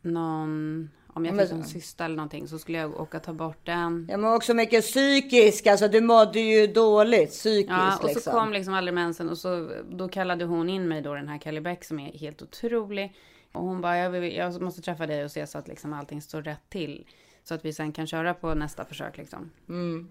[0.00, 4.06] någon, om jag fick en cysta eller någonting så skulle jag åka ta bort den.
[4.10, 8.32] Ja, men också mycket psykisk, alltså du mådde ju dåligt psykiskt Ja, och så liksom.
[8.32, 11.60] kom liksom aldrig mensen och så då kallade hon in mig då den här Kelly
[11.60, 13.14] Beck som är helt otrolig.
[13.52, 16.22] Och hon bara, jag, vill, jag måste träffa dig och se så att liksom allting
[16.22, 17.06] står rätt till.
[17.44, 19.50] Så att vi sen kan köra på nästa försök liksom.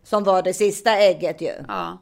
[0.04, 1.54] Som var det sista ägget ju.
[1.68, 1.98] Ja.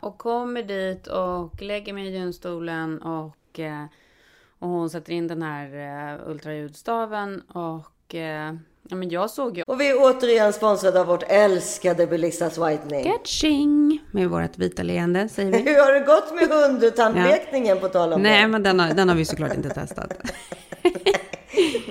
[0.00, 3.84] Och kommer dit och lägger mig i gynstolen och, eh,
[4.58, 5.66] och hon sätter in den här
[6.14, 8.54] eh, ultraljudstaven och eh,
[8.88, 13.04] ja, men jag såg ju Och vi är återigen sponsrade av vårt älskade Belissas Whitening.
[13.12, 15.58] Catching med vårt vita leende säger vi.
[15.70, 18.48] Hur har det gått med hundtandlekningen på tal om Nej, det?
[18.48, 20.12] men den har, den har vi såklart inte testat.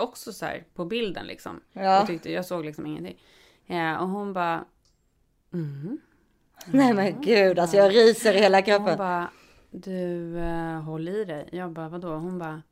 [0.00, 1.60] Också så här på bilden liksom.
[1.72, 1.82] Ja.
[1.82, 3.20] Jag, tyckte, jag såg liksom ingenting.
[3.66, 4.64] Eh, och hon bara,
[6.66, 8.98] Nej men gud, alltså jag ryser i hela hon kroppen.
[8.98, 9.30] bara,
[9.70, 11.48] du uh, håll i dig.
[11.52, 12.08] Jag bara, vadå?
[12.14, 12.62] Hon bara,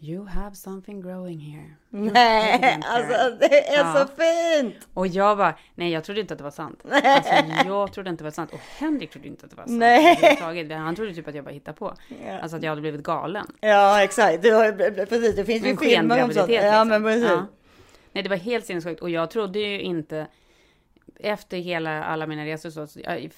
[0.00, 1.70] you have something growing here.
[1.90, 3.94] Nej, alltså det är Ja.
[3.94, 4.88] så fint.
[4.94, 6.82] Och jag bara, nej jag trodde inte att det var sant.
[7.04, 7.32] Alltså
[7.66, 8.52] jag trodde inte det var sant.
[8.52, 9.78] Och Henrik trodde inte att det var sant.
[9.78, 10.74] Nej.
[10.78, 11.94] Han trodde typ att jag bara hittade på.
[12.42, 13.46] Alltså att jag hade blivit galen.
[13.60, 14.42] Ja, exakt.
[14.42, 14.72] Du har,
[15.06, 16.46] precis, det finns ju En filmer om sånt.
[16.46, 16.64] skengraviditet.
[16.72, 16.88] Ja, liksom.
[16.88, 17.28] men precis.
[17.30, 17.46] Ja.
[18.12, 19.02] Nej, det var helt sinnessjukt.
[19.02, 20.26] Och jag trodde ju inte...
[21.20, 23.30] Efter hela, alla mina resor så, så jag,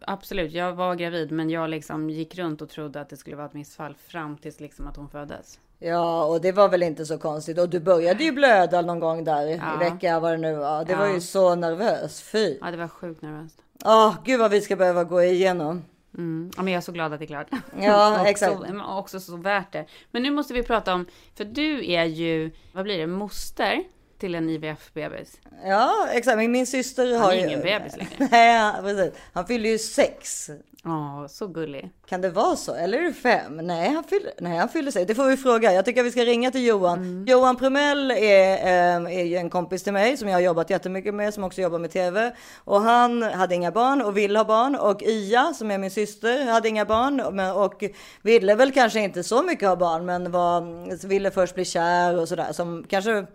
[0.00, 3.46] absolut, jag var gravid, men jag liksom gick runt och trodde att det skulle vara
[3.46, 5.60] ett missfall fram tills liksom att hon föddes.
[5.78, 7.58] Ja, och det var väl inte så konstigt.
[7.58, 9.76] Och du började ju blöda någon gång där i Ja.
[9.78, 10.84] vecka, vad det nu var.
[10.84, 11.12] Det var Ja.
[11.14, 12.22] ju så nervös.
[12.22, 12.58] Fy.
[12.60, 13.58] Ja, det var sjukt nervöst.
[13.84, 15.84] Åh, gud vad vi ska behöva gå igenom.
[16.18, 16.50] Mm.
[16.56, 17.46] Ja, men jag är så glad att det är klart.
[17.80, 18.52] Ja, Och exakt.
[18.52, 19.86] Så, också så värt det.
[20.10, 23.82] Men nu måste vi prata om, för du är ju, vad blir det, moster
[24.18, 25.36] till en IVF-bebis.
[25.64, 26.36] Ja, exakt.
[26.36, 27.46] Men min syster Han har är ju...
[27.46, 28.28] ingen bebis längre.
[28.30, 29.12] Nej, ja, precis.
[29.32, 30.50] Han fyller ju sex.
[30.86, 31.90] Ja, så gullig.
[32.06, 32.74] Kan det vara så?
[32.74, 33.56] Eller är det fem?
[33.56, 35.06] Nej, han fyller, nej, han fyller sex.
[35.06, 35.72] Det får vi fråga.
[35.72, 36.98] Jag tycker att vi ska ringa till Johan.
[36.98, 37.24] Mm.
[37.24, 41.14] Johan Prumell är, eh, är ju en kompis till mig som jag har jobbat jättemycket
[41.14, 42.34] med, som också jobbar med tv.
[42.64, 44.76] Och han hade inga barn och vill ha barn.
[44.76, 47.20] Och Ia, som är min syster, hade inga barn
[47.54, 47.84] och
[48.22, 52.28] ville väl kanske inte så mycket ha barn, men var, ville först bli kär och
[52.28, 52.52] sådär.
[52.52, 53.26] Som kanske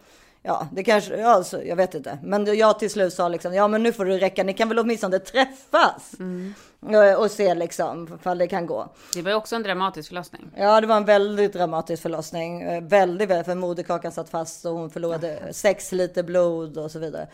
[0.43, 2.17] Ja, det kanske, ja, alltså, jag vet inte.
[2.23, 4.79] Men jag till slut sa liksom, ja men nu får det räcka, ni kan väl
[4.79, 6.11] åtminstone träffas.
[6.17, 6.25] Ja,
[7.17, 8.89] Och se liksom, ifall det kan gå.
[9.13, 10.51] Det var ju också en dramatisk förlossning.
[10.55, 12.61] Ja, det var en väldigt dramatisk förlossning.
[12.61, 16.99] Eh, Väldigt, väldigt, för moderkakan satt fast och hon förlorade sex liter blod och så
[16.99, 17.27] vidare.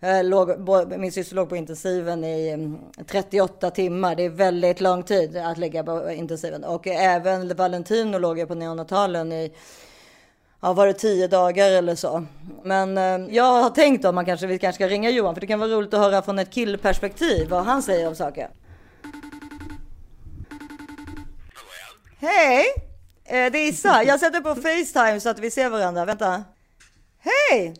[0.00, 0.50] Eh, Låg,
[0.98, 4.14] min syster låg på intensiven i mm, 38 timmar.
[4.14, 6.64] Det är väldigt lång tid att ligga på intensiven.
[6.64, 9.52] Och även Valentino låg ju på neonatalen i
[10.60, 12.24] Ja, var det tio dagar eller så.
[12.62, 15.46] Men eh, jag har tänkt om man kanske, vi kanske ska ringa Johan för det
[15.46, 18.50] kan vara roligt att höra från ett killperspektiv vad han säger om saken.
[22.20, 22.66] Hej!
[23.24, 24.02] Eh, det är Issa.
[24.04, 26.04] Jag sätter på Facetime så att vi ser varandra.
[26.04, 26.44] Vänta.
[27.18, 27.74] Hej!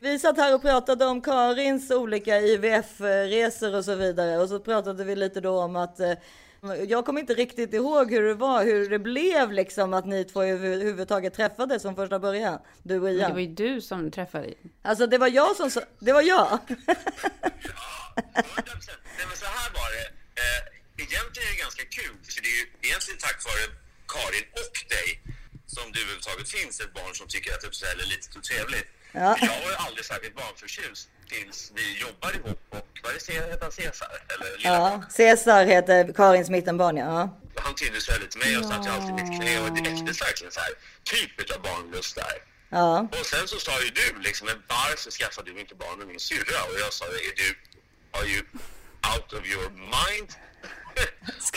[0.00, 4.38] Vi satt här och pratade om Karins olika IVF-resor och så vidare.
[4.38, 6.12] Och så pratade vi lite då om att eh,
[6.86, 10.42] jag kommer inte riktigt ihåg hur det var, hur det blev liksom att ni två
[10.42, 12.58] överhuvudtaget träffades från första början.
[12.82, 13.28] Du och Men Ian.
[13.30, 14.54] det var ju du som träffade.
[14.82, 16.58] Alltså det var jag som sa, det var jag.
[16.86, 16.94] Ja, 100%.
[18.34, 20.06] Nej, men så här var det.
[20.40, 23.64] Eh, egentligen är det ganska kul, för det är ju egentligen tack vare
[24.14, 25.08] Karin och dig
[25.66, 28.88] som det överhuvudtaget finns ett barn som tycker att Uppsala är lite så trevligt.
[29.12, 29.36] Ja.
[29.40, 33.32] Jag var ju aldrig särskilt barnförtjust tills vi jobbade ihop och vad är det?
[33.32, 34.10] Heter han Cesar?
[34.32, 37.40] Eller lilla Ja, Cesar heter Karins mittenbarn ja.
[37.56, 40.22] Han trivdes väldigt med mig och satt ju alltid i mitt knä och det väcktes
[40.22, 42.36] verkligen så här typ av barnlust där.
[42.70, 46.06] Ja, Och sen så sa ju du liksom, men varför skaffade du inte barn med
[46.06, 46.58] min syrra?
[46.68, 47.48] Och jag sa, är du,
[48.18, 48.42] are you
[49.14, 50.28] out of your mind?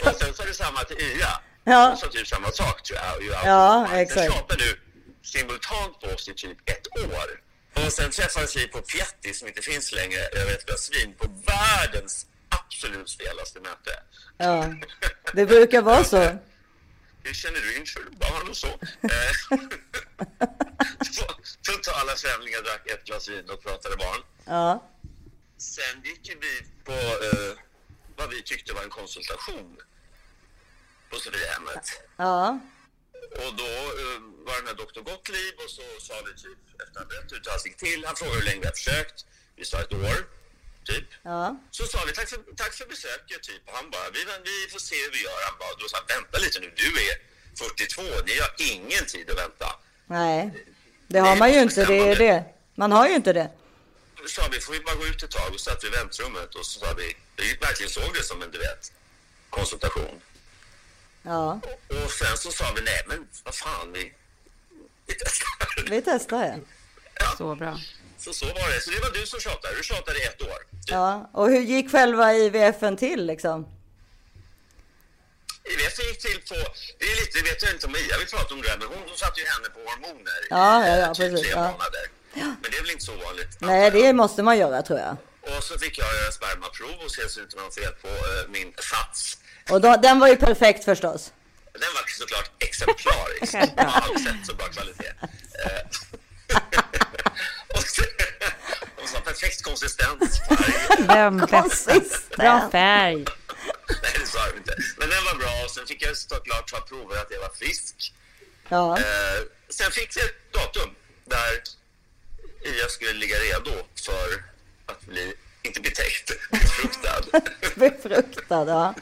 [0.06, 1.42] Och sen sa du samma till Ia.
[1.64, 1.96] Ja.
[2.02, 3.46] Sa typ samma sak tror jag.
[3.46, 4.20] Ja, exakt.
[4.22, 4.80] Sen tjatade du
[5.24, 7.42] simultant på oss i typ ett år.
[7.86, 11.28] Och sen träffades vi på Pietti som inte finns längre, över ett glas vin, på
[11.46, 14.04] världens absolut stelaste möte.
[14.38, 14.74] Ja,
[15.34, 16.18] det brukar vara så.
[17.24, 18.68] Hur känner du inför barn och så?
[18.68, 19.32] Eh,
[21.12, 21.36] så-
[21.72, 24.22] Totala främlingar drack ett glas vin och pratade barn.
[24.46, 24.90] Ja,
[25.58, 27.54] Sen gick vi på eh,
[28.20, 29.78] vad vi tyckte var en konsultation
[31.10, 31.86] på Sofiahemmet.
[32.18, 32.60] ja,
[33.44, 37.10] Och då eh, var den här doktor Gottlieb och så sa vi typ efter att
[37.10, 38.00] berättade hur allt gick till.
[38.06, 39.18] Han frågade hur länge vi har försökt.
[39.56, 40.18] Vi sa ett år,
[40.92, 41.08] typ.
[41.32, 43.62] ja, Så sa vi tack för, tack för besöket, typ.
[43.70, 45.40] Och han bara, vi, vi får se hur vi gör.
[45.50, 47.14] Han bara, då sa han, vänta lite nu, du är
[47.58, 49.68] 42, ni har ingen tid att vänta.
[50.06, 50.66] nej.
[51.12, 52.44] Det har man ju inte, det är det.
[52.76, 53.50] Man har ju inte det.
[54.30, 55.54] Då sa vi, får vi bara gå ut ett tag?
[55.54, 58.52] Och satt vi i väntrummet och så sa vi, vi verkligen såg det som en,
[58.52, 58.92] du vet,
[59.50, 60.22] konsultation.
[61.24, 61.62] Ja,
[62.06, 64.14] Och sen så sa vi, nej men vad fan, vi,
[65.08, 65.90] vi testar.
[65.90, 66.60] vi testar
[67.20, 67.36] ja.
[67.38, 67.80] Så bra.
[68.18, 68.82] Så så var det.
[68.82, 69.76] Så det var du som tjatade.
[69.76, 70.58] Du tjatade i ett år.
[70.88, 73.68] Ja, och hur gick själva IVFen till liksom?
[75.64, 76.56] Det gick till på,
[77.00, 78.98] det är lite, vet jag inte om Mia vill prata om det här, men hon,
[79.08, 81.72] hon satte ju henne på hormoner Ja, i ja, ja, typ precis, tre ja.
[81.72, 82.19] månader.
[82.34, 83.58] Men det är väl inte så vanligt?
[83.60, 83.94] Nej, jag.
[83.94, 85.18] det måste man göra tror jag.
[85.42, 88.74] Och så fick jag göra spermaprov och se så jag har fel på eh, min
[88.78, 89.38] sats.
[89.70, 91.32] Och då, den var ju perfekt förstås.
[91.74, 93.54] Den var såklart exemplarisk.
[93.78, 95.14] Jag har aldrig sett så bra kvalitet.
[95.66, 95.82] Eh,
[97.76, 98.04] och så,
[99.02, 100.20] och så perfekt konsistens,
[100.50, 101.48] bästa.
[101.62, 102.36] Konsistent.
[102.38, 103.16] Bra färg.
[103.16, 104.76] Nej, det sa jag inte.
[104.98, 108.14] Men den var bra och sen fick jag såklart ta prover att jag var frisk.
[108.70, 110.30] Ja, Eh, sen fick där
[112.80, 113.72] Ia skulle ligga redo
[114.06, 114.44] för
[114.86, 117.24] att bli, inte bli täckt, befruktad.
[117.76, 118.68] befruktad.
[118.68, 118.96] Ja.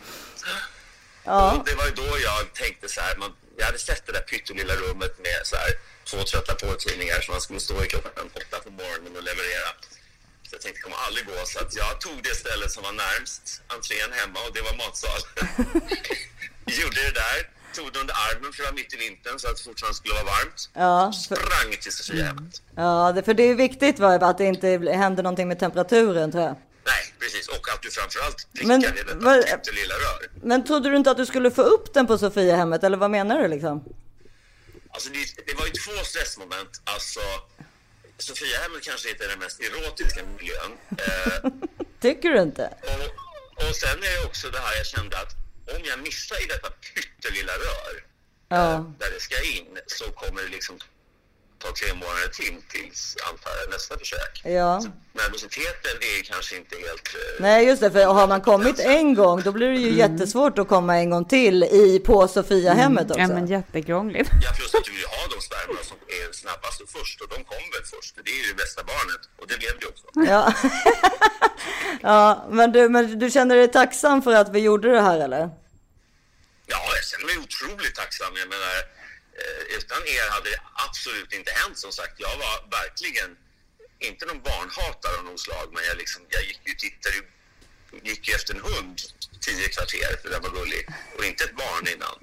[1.23, 4.21] Ja, det var ju då jag tänkte så här, man, jag hade sett det där
[4.21, 5.71] pyttelilla rummet med så här,
[6.09, 9.69] två trötta på-tidningar som man skulle stå i klockan åtta på morgonen och leverera.
[10.47, 12.91] Så jag tänkte det kommer aldrig gå, så att jag tog det stället som var
[12.91, 15.21] närmst entrén hemma och det var matsal.
[16.80, 19.57] Gjorde det där, tog det under armen för det var mitt i vintern så att
[19.57, 20.70] det fortfarande skulle vara varmt.
[20.74, 22.61] ja, för, Sprang till Sofiahemmet.
[22.76, 26.43] ja det, för det är viktigt va, att det inte händer någonting med temperaturen tror
[26.43, 26.55] jag.
[26.86, 27.47] Nej, precis.
[27.47, 30.30] Och att du framförallt Men prickar i detta pyttelilla rör.
[30.43, 33.41] Men trodde du inte att du skulle få upp den på Sofiahemmet eller vad menar
[33.41, 33.84] du liksom?
[34.91, 36.82] Alltså det, det var ju två stressmoment.
[36.84, 37.20] Alltså,
[38.18, 40.72] Sofiahemmet kanske inte är den mest erotiska miljön.
[40.89, 41.51] Eh,
[42.01, 42.74] Tycker du inte?
[42.82, 45.32] och, och sen är det också det här jag kände att
[45.76, 48.03] om jag missar i detta pyttelilla rör
[48.49, 48.74] Ja.
[48.74, 50.80] eh, där det ska in så kommer det liksom
[51.60, 54.41] ta tre månader till tills antar jag nästa försök.
[54.43, 54.82] Ja.
[54.82, 54.89] Så
[55.22, 57.08] nervositeten är kanske inte helt...
[57.16, 60.60] eh, Nej just det, för har man kommit en gång då blir det ju jättesvårt
[60.60, 63.22] att komma en gång till i, på Sofiahemmet också.
[63.22, 64.30] Ja, men jättekrångligt.
[64.43, 67.36] Ja, plus att du vill ha de spermorna som är snabbast och först och de
[67.36, 68.16] kom väl först.
[68.26, 70.05] Det är ju det bästa barnet och det blev det också.
[70.32, 70.53] Ja.
[72.01, 75.49] ja, men du, men du känner dig tacksam för att vi gjorde det här eller?
[76.74, 78.32] Ja, jag känner mig otroligt tacksam.
[78.41, 78.97] Jag menar,
[79.77, 82.13] utan er hade det absolut inte hänt som sagt.
[82.17, 83.38] Jag var verkligen
[83.99, 87.17] inte någon barnhatare av något slag, men jag, liksom, jag gick ju tittade
[88.03, 89.01] gick ju efter en hund
[89.41, 92.15] tio kvarter för den var gullig och inte ett barn innan.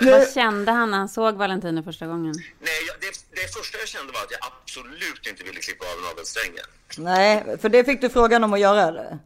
[0.00, 2.34] Vad kände han när han såg Valentino första gången?
[2.60, 6.02] Nej, jag, det, det första jag kände var att jag absolut inte ville klippa av
[6.02, 6.64] navelsträngen.
[6.96, 9.18] Nej, för det fick du frågan om att göra eller?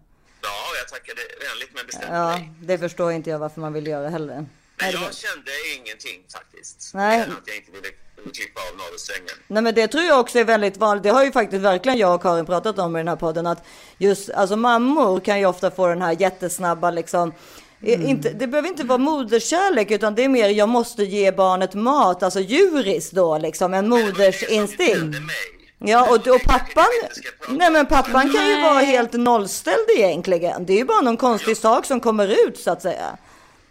[0.42, 2.52] Ja, jag tackade vänligt men bestämt Ja, nej.
[2.60, 4.46] det förstår inte jag varför man vill göra heller.
[4.76, 6.90] Men Nej, var- jag kände ingenting faktiskt.
[6.94, 7.20] Nej.
[7.20, 7.88] Att jag inte ville
[8.34, 9.30] klippa av navelsträngen.
[9.46, 11.02] Nej men det tror jag också är väldigt vanligt.
[11.02, 13.46] Det har ju faktiskt verkligen jag och Karin pratat om i den här podden.
[13.46, 13.64] Att
[13.98, 17.32] just alltså mammor kan ju ofta få den här jättesnabba liksom.
[17.82, 21.74] eh, Inte, det behöver inte vara moderskärlek utan det är mer jag måste ge barnet
[21.74, 25.16] mat, alltså djuriskt då liksom, en modersinstinkt.
[25.78, 26.84] Ja och, och pappan,
[27.48, 28.62] nej men pappan kan ju Nej.
[28.62, 30.66] vara helt nollställd egentligen.
[30.66, 33.16] Det är ju bara någon konstig sak som kommer ut så att säga.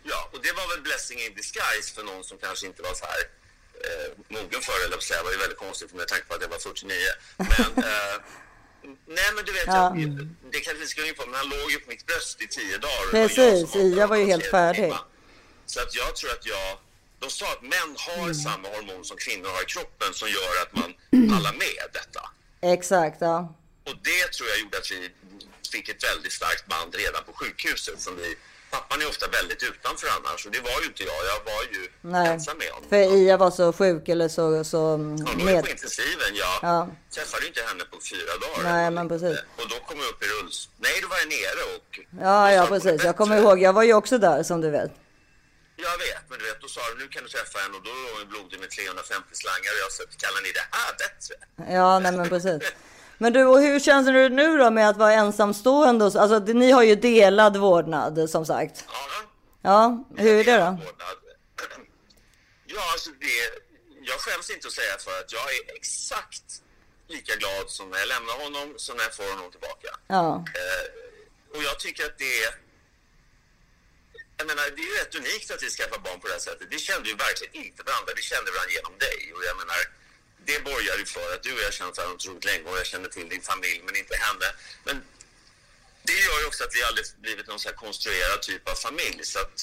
[0.03, 3.05] Ja, och det var väl blessing in disguise för någon som kanske inte var så
[3.05, 3.21] här
[3.85, 5.19] eh, mogen för det, eller säga.
[5.19, 6.95] Det var ju väldigt konstigt med tanke på att jag var 49.
[7.37, 7.47] Men,
[7.89, 8.15] eh,
[9.07, 9.95] nej men du vet, Ja.
[9.97, 12.41] jag, det kanske vi ska gå in på, men han låg ju på mitt bröst
[12.41, 13.01] i tio dagar.
[13.03, 14.93] jag Precis, som Ia var ju helt färdig.
[15.65, 16.77] Så att jag tror att jag,
[17.19, 18.33] de sa att män har Mm.
[18.35, 20.93] samma hormon som kvinnor har i kroppen som gör att man
[21.29, 22.29] pallar med detta.
[22.61, 23.55] Exakt, ja.
[23.85, 25.11] Och det tror jag gjorde att vi
[25.71, 28.01] fick ett väldigt starkt band redan på sjukhuset.
[28.01, 28.35] Som vi,
[28.75, 31.19] pappan är ofta väldigt utanför annars och det var ju inte jag.
[31.31, 31.81] Jag var ju
[32.15, 32.89] Nej, ensam med honom.
[32.89, 35.63] för Ia var så sjuk eller så, så Hon ju med.
[35.63, 36.31] på intensiven.
[36.43, 36.77] Jag Ja.
[37.15, 38.63] träffade inte henne på fyra dagar.
[38.73, 39.37] Nej, men precis.
[39.59, 40.69] Och då kom jag upp i rulls...
[40.85, 41.89] Nej, då var jag nere och...
[42.27, 43.03] Ja, ja precis.
[43.03, 43.61] Jag kommer ihåg.
[43.61, 44.91] Jag var ju också där som du vet.
[45.75, 47.89] Jag vet, men du vet, då sa de nu kan du träffa henne och då
[48.19, 51.33] låg blodig med 350 slangar och jag sa, kallar ni det här bättre?
[51.77, 52.61] Ja, nej men precis.
[53.17, 56.05] Men du, och hur känns det nu då med att vara ensamstående?
[56.05, 58.85] Alltså, ni har ju delad vårdnad som sagt.
[58.87, 58.93] Ja,
[59.65, 60.77] Ja, hur är det då?
[62.65, 63.35] Ja, alltså det,
[64.09, 66.47] jag skäms inte att säga för att jag är exakt
[67.07, 69.89] lika glad som när jag lämnar honom som när jag får honom tillbaka.
[70.07, 70.85] Ja, Eh,
[71.57, 72.51] och jag tycker att det är...
[74.37, 76.67] Jag menar, det är ju rätt unikt att vi skaffar barn på det här sättet.
[76.75, 78.11] Vi kände ju verkligen inte varandra.
[78.15, 79.19] Vi kände varandra genom dig.
[79.35, 79.79] Och jag menar,
[81.03, 83.43] ju för att du och jag känt varandra otroligt länge och jag känner till din
[83.51, 84.47] familj, men inte henne.
[84.87, 84.95] Men
[86.07, 89.19] det gör ju också att vi aldrig blivit någon så konstruerad typ av familj.
[89.33, 89.57] Så att,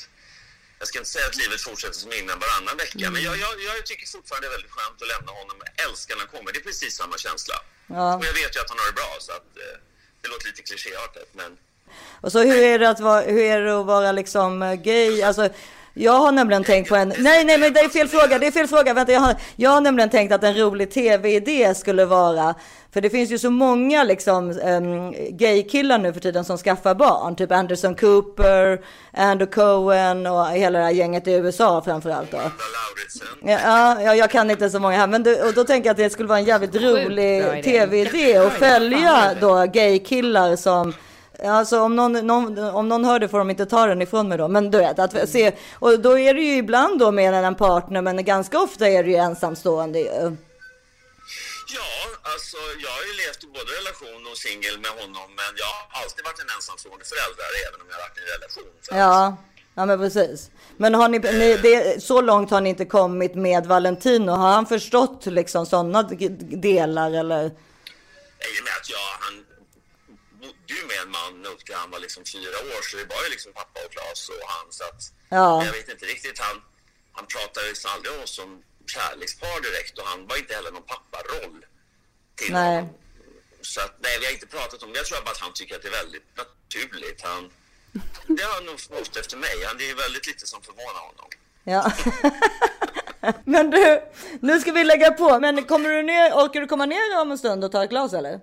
[0.78, 3.86] jag ska inte säga att livet fortsätter som innan varannan vecka, men jag, jag, jag
[3.90, 5.56] tycker fortfarande det är väldigt skönt att lämna honom.
[5.64, 6.48] Jag älskar när han kommer.
[6.52, 7.56] Det är precis samma känsla.
[7.98, 8.16] Ja.
[8.18, 9.76] Och jag vet ju att han har det bra, så att eh,
[10.20, 11.50] det låter lite klichéartat, men
[12.22, 15.22] och så hur är det att vara, hur är det att vara liksom eh, gay?
[15.22, 15.48] Alltså,
[16.00, 18.50] jag har nämligen tänkt på en, nej nej men det är fel fråga, det är
[18.50, 22.54] fel fråga, vänta jag har, jag har nämligen tänkt att en rolig tv-idé skulle vara,
[22.92, 27.36] för det finns ju så många liksom um, gaykillar nu för tiden som skaffar barn,
[27.36, 28.80] typ Anderson Cooper,
[29.12, 32.40] Andrew Cohen och hela det här gänget i USA framförallt då.
[33.44, 35.98] Ja, ja, jag kan inte så många här, men du, och då tänker jag att
[35.98, 37.62] det skulle vara en jävligt rolig idé.
[37.62, 40.92] tv-idé att följa då gaykillar som
[41.44, 44.38] Alltså om någon, någon, om någon hör det får de inte ta den ifrån mig
[44.38, 44.48] då.
[44.48, 48.02] Men du vet, att se, och då är det ju ibland då med en partner,
[48.02, 50.36] men ganska ofta är det ju ensamstående ju.
[51.74, 51.92] Ja,
[52.32, 56.02] alltså jag har ju levt i både relation och singel med honom, men jag har
[56.02, 58.70] alltid varit en ensamstående förälder, även om jag har varit i en relation.
[58.90, 59.36] Ja,
[59.74, 60.50] ja men precis.
[60.76, 64.30] Men har ni, ni det, så långt har ni inte kommit med Valentino?
[64.30, 67.44] Har han förstått liksom sådana delar eller?
[67.46, 69.44] Och med att jag, han
[70.70, 73.22] bodde ju med en man upp till han var liksom fyra år, så det var
[73.24, 74.66] ju liksom pappa och Klas och han.
[74.70, 75.64] Så att, Ja.
[75.64, 76.62] Jag vet inte riktigt, han,
[77.12, 80.82] han pratade liksom aldrig om oss som kärlekspar direkt och han var inte heller någon
[80.94, 81.66] papparoll
[82.34, 82.76] till Nej.
[82.76, 82.94] honom.
[83.62, 84.98] Så att, nej, vi har inte pratat om det.
[84.98, 87.22] Jag tror bara att han tycker att det är väldigt naturligt.
[87.22, 87.50] Han,
[88.36, 89.56] det har han nog fått efter mig.
[89.66, 91.28] Han, det är väldigt lite som förvånar honom.
[91.64, 91.92] Ja.
[93.44, 94.02] Men du,
[94.40, 95.40] nu ska vi lägga på.
[95.40, 98.12] Men kommer du ner, orkar du komma ner om en stund och ta ett glas
[98.12, 98.40] eller?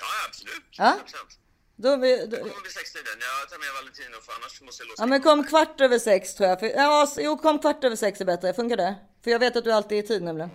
[0.00, 0.64] Ja, absolut.
[0.70, 0.98] Ja.
[1.06, 1.38] 100%.
[1.78, 3.04] Då, vi, då, Jag kommer vid sextiden.
[3.40, 6.34] Jag tar med Valentino för annars måste jag låsa ja men kom kvart över sex
[6.34, 6.60] tror jag.
[6.60, 8.52] För, ja, s- jo kom kvart över sex är bättre.
[8.54, 8.94] Funkar det?
[9.24, 10.50] För jag vet att du alltid är i tid nämligen.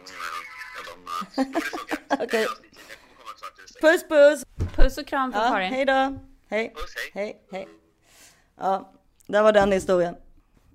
[1.35, 1.53] Ja, de,
[2.17, 2.23] det.
[2.23, 2.45] Okej.
[3.67, 3.81] Sex.
[3.81, 4.45] Puss puss!
[4.75, 5.73] Puss och kram från Ja, Karin.
[5.73, 6.19] hej då!
[6.49, 6.73] Hej!
[6.75, 7.11] Puss, hej.
[7.13, 7.67] Hej, hej.
[8.59, 8.91] Ja,
[9.27, 10.15] där var den historien.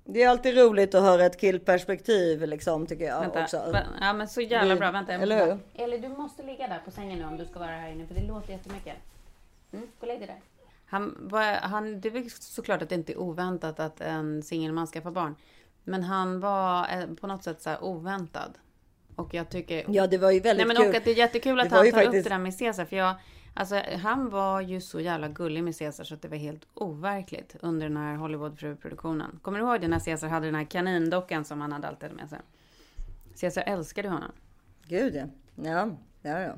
[0.05, 3.83] Det är alltid roligt att höra ett killperspektiv liksom tycker jag Vänta, också.
[4.01, 4.91] ja men så jävla Det- bra.
[4.91, 7.69] Vänta, eller bara- Eli, du måste ligga där på sängen nu om du ska vara
[7.71, 8.95] här inne, för det låter jättemycket.
[9.71, 10.39] Mm, gå och lägg dig där.
[10.85, 14.87] Han, var, han, det är väl såklart att det inte är oväntat att en singelman
[14.87, 15.35] skaffar barn.
[15.83, 18.57] Men han var eh, på något sätt så här oväntad.
[19.15, 19.85] Och jag tycker...
[19.89, 20.89] Ja, det var ju väldigt Nej men kul.
[20.89, 22.59] och att det är jättekul Det att var han tar upp faktiskt- det där med
[22.59, 22.85] Caesar.
[22.85, 23.15] För jag,
[23.53, 27.55] alltså, han var ju så jävla gullig med Caesar så att det var helt overkligt
[27.61, 29.39] under den här Hollywoodfru-produktionen.
[29.41, 32.29] Kommer du ihåg det när Caesar hade den här kanindockan som han hade alltid med
[32.29, 32.39] sig?
[33.41, 34.31] Caesar älskade honom.
[34.87, 35.25] Gud ja.
[35.55, 35.89] Ja,
[36.21, 36.53] ja, ja.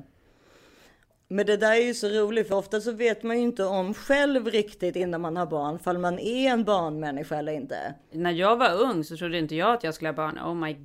[1.32, 3.94] Men det där är ju så roligt för ofta så vet man ju inte om
[3.94, 7.94] själv riktigt innan man har barn, fall man är en barnmänniska eller inte.
[8.12, 10.38] När jag var ung så trodde inte jag att jag skulle ha barn.
[10.38, 10.76] Oh my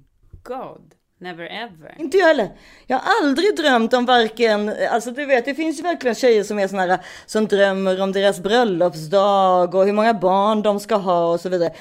[0.44, 0.94] god.
[1.20, 1.96] Never ever.
[2.00, 2.50] Inte jag heller.
[2.88, 6.60] Jag har aldrig drömt om varken, alltså du vet det finns ju verkligen tjejer som
[6.60, 11.34] är såna här som drömmer om deras bröllopsdag och hur många barn de ska ha
[11.34, 11.74] och så vidare.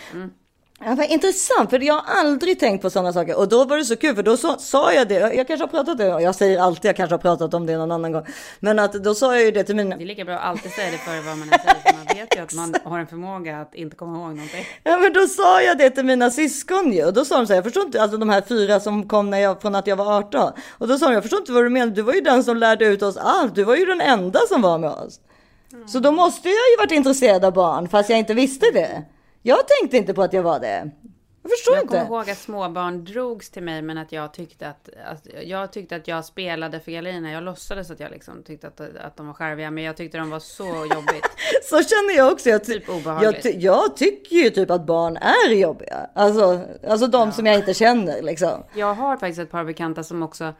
[0.81, 3.39] Ja, vad intressant, för jag har aldrig tänkt på sådana saker.
[3.39, 5.68] Och då var det så kul, för då så, sa jag det, jag kanske har
[5.68, 8.27] pratat det, jag säger alltid, jag kanske har pratat om det någon annan gång.
[8.61, 10.72] Men att då sa jag ju det till mina, Det är lika bra att alltid
[10.72, 11.75] säga det före vad man än säger.
[11.75, 14.64] För man vet ju att man har en förmåga att inte komma ihåg någonting.
[14.83, 17.05] Ja men då sa jag det till mina syskon ju.
[17.05, 19.31] Och då sa de så här, jag förstår inte, alltså de här fyra som kom
[19.31, 20.53] när jag, från att jag var 18.
[20.79, 22.57] Och då sa de, jag förstår inte vad du menar, du var ju den som
[22.57, 23.55] lärde ut oss allt.
[23.55, 25.20] Du var ju den enda som var med oss.
[25.87, 29.03] Så då måste jag ju varit intresserad av barn, fast jag inte visste det.
[29.47, 30.90] Jag tänkte inte på att jag var det.
[31.42, 32.12] Jag förstår Jag kommer inte.
[32.14, 36.09] ihåg att småbarn drogs till mig men att jag tyckte att, att jag tyckte att
[36.09, 37.30] jag spelade för gallerierna.
[37.32, 40.30] Jag låtsades att jag liksom tyckte att, att de var charmiga men jag tyckte de
[40.30, 41.26] var så jobbigt.
[41.62, 42.49] Så känner jag också.
[42.49, 43.45] Jag, ty- Typ obehagligt.
[43.45, 46.11] jag, ty- jag tycker ju typ att barn är jobbiga.
[46.14, 48.62] Alltså, alltså de som jag inte känner liksom.
[48.74, 50.53] Jag har faktiskt ett par bekanta som också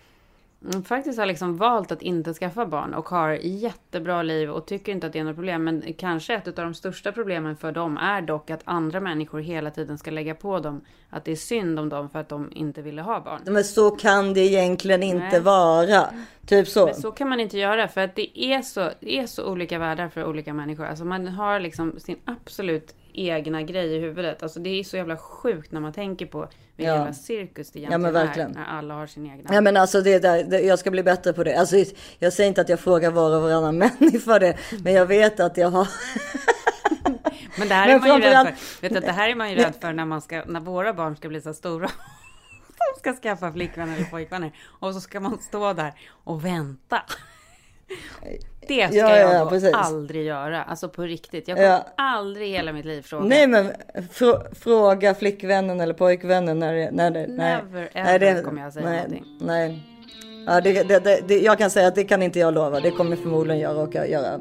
[0.85, 5.07] faktiskt har liksom valt att inte skaffa barn och har jättebra liv och tycker inte
[5.07, 5.65] att det är något problem.
[5.65, 9.71] Men kanske ett av de största problemen för dem är dock att andra människor hela
[9.71, 12.83] tiden ska lägga på dem att det är synd om dem för att de inte
[12.83, 13.41] ville ha barn.
[13.47, 15.41] Men så kan det egentligen inte Nej.
[15.41, 16.11] vara.
[16.47, 16.87] Typ så.
[16.87, 19.79] Men så kan man inte göra för att det är så, det är så olika
[19.79, 20.85] världar för olika människor.
[20.87, 24.43] Alltså man har liksom sin absolut egna grej i huvudet.
[24.43, 26.99] Alltså det är så jävla sjukt när man tänker på vilken Ja.
[26.99, 28.51] jävla cirkus det Ja, egentligen men verkligen.
[28.51, 28.55] är.
[28.55, 29.55] När alla har sin egna.
[29.55, 31.55] Ja men alltså det där, det, jag ska bli bättre på det.
[31.57, 31.77] Alltså,
[32.19, 35.57] jag säger inte att jag frågar var och varannan människa det, men jag vet att
[35.57, 35.89] jag har.
[37.59, 38.83] Men det här Men är man ju rädd för.
[38.83, 41.17] Vet du, det här är man ju rädd för när, man ska, när våra barn
[41.17, 41.87] ska bli så stora.
[42.95, 44.53] De ska skaffa flickvänner eller pojkvänner.
[44.81, 45.93] Och så ska man stå där
[46.25, 47.03] och vänta.
[48.68, 49.70] Det ska Ja, ja, jag ja, då precis.
[49.74, 50.62] aldrig göra.
[50.62, 51.49] Alltså på riktigt.
[51.49, 51.87] Jag kommer Ja.
[51.97, 53.24] aldrig i hela mitt liv fråga.
[53.24, 53.72] Nej men
[54.12, 57.57] frå, fråga flickvännen eller pojkvännen när det, när det, nej.
[57.57, 59.24] Never nej, ever kommer jag säga nej, någonting.
[59.41, 59.82] Nej.
[60.47, 62.80] Ja, det, det, det, det, jag kan säga att det kan inte jag lova.
[62.80, 64.41] Det kommer förmodligen jag råka göra.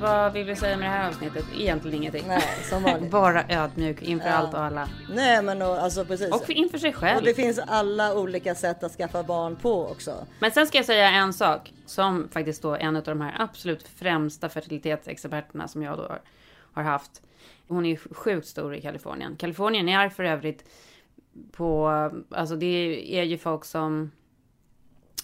[0.00, 1.44] Vad vill vi säga med det här avsnittet?
[1.58, 2.24] Egentligen ingenting.
[2.28, 3.10] Nej, som vanligt.
[3.10, 4.34] Bara ödmjuk inför Ja.
[4.34, 4.88] allt och alla.
[5.14, 6.32] Nej men och, alltså precis.
[6.32, 7.18] Och för- inför sig själv.
[7.18, 10.26] Och det finns alla olika sätt att skaffa barn på också.
[10.40, 13.88] Men sen ska jag säga en sak som faktiskt då en av de här absolut
[13.88, 16.16] främsta fertilitetsexperterna som jag då
[16.72, 17.22] har, haft.
[17.68, 19.36] Hon är ju sjukt stor i Kalifornien.
[19.36, 20.64] Kalifornien är för övrigt
[21.52, 21.88] på,
[22.30, 22.66] alltså det
[23.20, 24.10] är ju folk som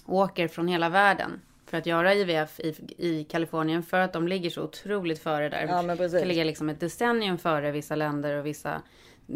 [0.07, 1.41] åker från hela världen
[1.75, 5.66] för att göra IVF i, i Kalifornien för att de ligger så otroligt före där.
[5.68, 6.18] Ja, men precis.
[6.18, 8.83] kan ligga liksom ett decennium före vissa länder och vissa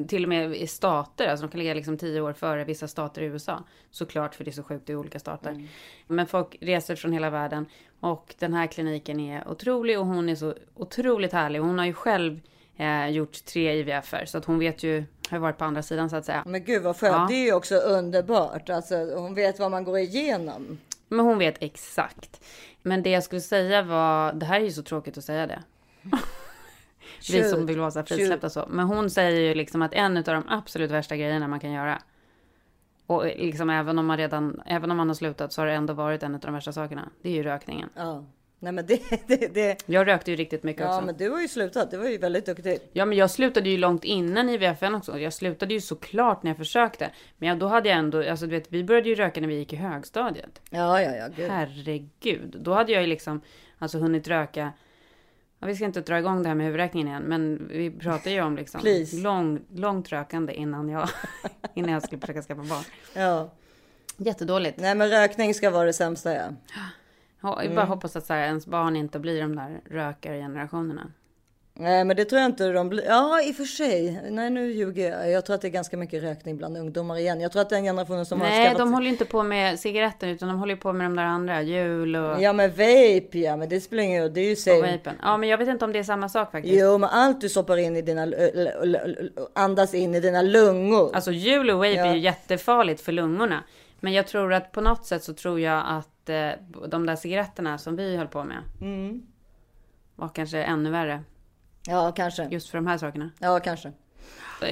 [0.09, 3.23] till och med i stater, alltså de kan ligga liksom tio år före vissa stater
[3.23, 3.65] i USA.
[3.91, 5.51] Såklart för det är så sjukt i olika stater.
[5.51, 5.69] Mm.
[6.07, 7.67] Men folk reser från hela världen
[8.01, 11.59] och den här kliniken är otrolig och hon är så otroligt härlig.
[11.59, 12.41] Hon har ju själv
[12.77, 16.17] eh, gjort tre IVFer så att hon vet ju, har varit på andra sidan så
[16.17, 16.43] att säga.
[16.47, 17.17] Men gud vad skönt.
[17.17, 17.27] Ja.
[17.29, 18.71] Det är ju också underbart.
[18.71, 20.79] Alltså hon vet vad man går igenom.
[21.09, 22.45] Men hon vet exakt.
[22.83, 25.63] Men det jag skulle säga var, det här är ju så tråkigt att säga det.
[27.33, 28.67] Vi som vill vara så frisläppta så.
[28.69, 32.03] Men hon säger ju liksom att en av de absolut värsta grejerna man kan göra.
[33.07, 35.93] Och liksom även om man redan, även om man har slutat så har det ändå
[35.93, 37.09] varit en av de värsta sakerna.
[37.23, 37.91] Det är ju rökningen.
[37.97, 38.25] Ja.
[38.61, 39.83] Nej men det, det, det.
[39.87, 41.07] Jag rökte ju riktigt mycket Ja också.
[41.07, 41.91] men du har ju slutat.
[41.91, 42.91] Det var ju väldigt duktigt.
[42.93, 45.19] Ja, men jag slutade ju långt innan IVFN också.
[45.19, 47.11] Jag slutade ju såklart när jag försökte.
[47.37, 49.55] Men jag, då hade jag ändå, alltså du vet, vi började ju röka när vi
[49.55, 50.61] gick i högstadiet.
[50.71, 51.29] Ja ja ja.
[51.37, 51.51] Gud.
[51.51, 52.57] Herregud.
[52.61, 53.41] Då hade jag ju liksom,
[53.79, 54.73] alltså hunnit röka.
[55.59, 58.43] Ja, vi ska inte dra igång det här med huvudräkningen igen, men vi pratar ju
[58.43, 58.81] om liksom
[59.13, 61.09] lång, långt rökande innan jag,
[61.75, 62.85] innan jag skulle försöka skaffa barn.
[63.15, 63.51] Ja.
[64.17, 64.79] Jättedåligt.
[64.79, 66.45] Nej men rökning ska vara det sämsta ja.
[67.43, 71.13] Ja, Jag bara hoppas att så här, ens barn inte blir de där rökargenerationerna.
[71.81, 73.05] Nej men det tror jag inte de blir.
[73.05, 74.23] Ja i och för sig.
[74.31, 75.31] Nej nu ljuger jag.
[75.31, 77.41] Jag tror att det är ganska mycket rökning bland ungdomar igen.
[77.41, 80.29] Jag tror att den generationen som har Nej, skaffat de håller inte på med cigaretter
[80.29, 83.57] utan de håller på med de där andra, jul och, Ja men vape ja.
[83.57, 84.35] Men det spelar ingen roll.
[84.35, 84.99] Det är ju same.
[85.23, 86.81] Ja, men jag vet inte om det är samma sak faktiskt.
[86.81, 88.27] Jo men allt du stoppar in i dina,
[89.53, 91.11] andas in i dina lungor.
[91.15, 92.07] Alltså jul och vape Ja.
[92.07, 93.63] är ju jättefarligt för lungorna.
[94.01, 96.51] Men jag tror att på något sätt så tror jag att eh,
[96.89, 99.27] de där cigaretterna som vi höll på med Mm.
[100.15, 101.23] var kanske ännu värre.
[101.87, 102.45] Ja kanske.
[102.51, 103.31] Just för de här sakerna.
[103.39, 103.93] Ja kanske.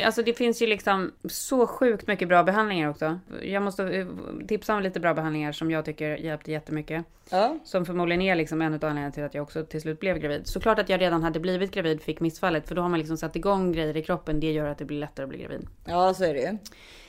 [0.04, 3.18] Alltså det finns ju liksom så sjukt mycket bra behandlingar också.
[3.42, 4.06] Jag måste eh,
[4.48, 7.04] tipsa om lite bra behandlingar som jag tycker hjälpte jättemycket.
[7.30, 7.58] Ja.
[7.64, 10.46] Som förmodligen är liksom en av anledningarna till att jag också till slut blev gravid.
[10.46, 12.68] Såklart att jag redan hade blivit gravid fick missfallet.
[12.68, 14.40] För då har man liksom satt igång grejer i kroppen.
[14.40, 15.66] Det gör att det blir lättare att bli gravid.
[15.84, 16.58] Ja så är det ju.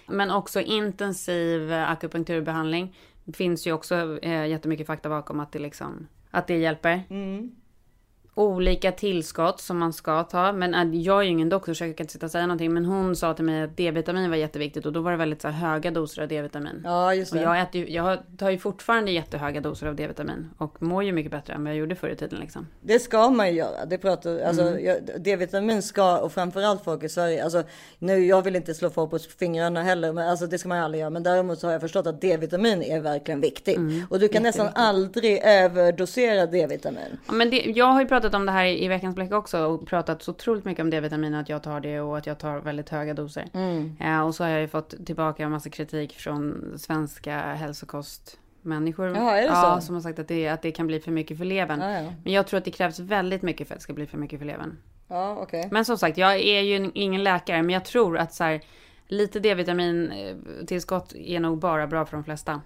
[0.07, 2.95] Men också intensiv eh, akupunkturbehandling.
[3.23, 7.03] Det finns ju också eh, jättemycket fakta bakom att det liksom att det hjälper.
[7.09, 7.51] Mm.
[8.37, 10.51] Olika tillskott som man ska ta.
[10.51, 12.73] Men eh, jag är ju ingen doktor så jag kan inte sitta och säga någonting.
[12.73, 15.47] Men hon sa till mig att D-vitamin var jätteviktigt och då var det väldigt så
[15.47, 16.81] här, höga doser av D-vitamin.
[16.83, 17.43] Ja just Och det.
[17.43, 21.31] jag, äter ju, jag tar ju fortfarande jättehöga doser av D-vitamin och mår ju mycket
[21.31, 22.67] bättre än vad jag gjorde förr i tiden liksom.
[22.81, 23.85] Det ska man ju göra.
[23.85, 25.05] Det pratar, alltså, Mm.
[25.17, 27.43] D-vitamin ska och framförallt folk i Sverige.
[27.43, 27.63] Alltså,
[27.99, 30.83] nu, jag vill inte slå folk på fingrarna heller, men alltså, det ska man ju
[30.83, 31.09] aldrig göra.
[31.09, 33.77] Men däremot så har jag förstått att D-vitamin är verkligen viktigt.
[33.77, 34.05] Mm.
[34.09, 37.17] Och du kan nästan aldrig överdosera D-vitamin.
[37.27, 39.87] Ja, men det, jag har ju pratat om det här i, veckans bläck också och
[39.87, 42.89] pratat så otroligt mycket om D-vitamin att jag tar det och att jag tar väldigt
[42.89, 43.45] höga doser.
[43.99, 49.07] Ja, och så har jag ju fått tillbaka en massa kritik från svenska hälsokostmänniskor.
[49.07, 51.37] Ja, är det ja, som har sagt att det, att det kan bli för mycket
[51.37, 51.81] för levern.
[51.81, 52.13] Ja, ja.
[52.23, 54.39] Men jag tror att det krävs väldigt mycket för att det ska bli för mycket
[54.39, 54.77] för levern.
[55.07, 55.67] Ja, okej.
[55.71, 58.61] Men som sagt, jag är ju ingen läkare, men jag tror att så här,
[59.07, 62.61] lite D-vitamin eh, tillskott är nog bara bra för de flesta.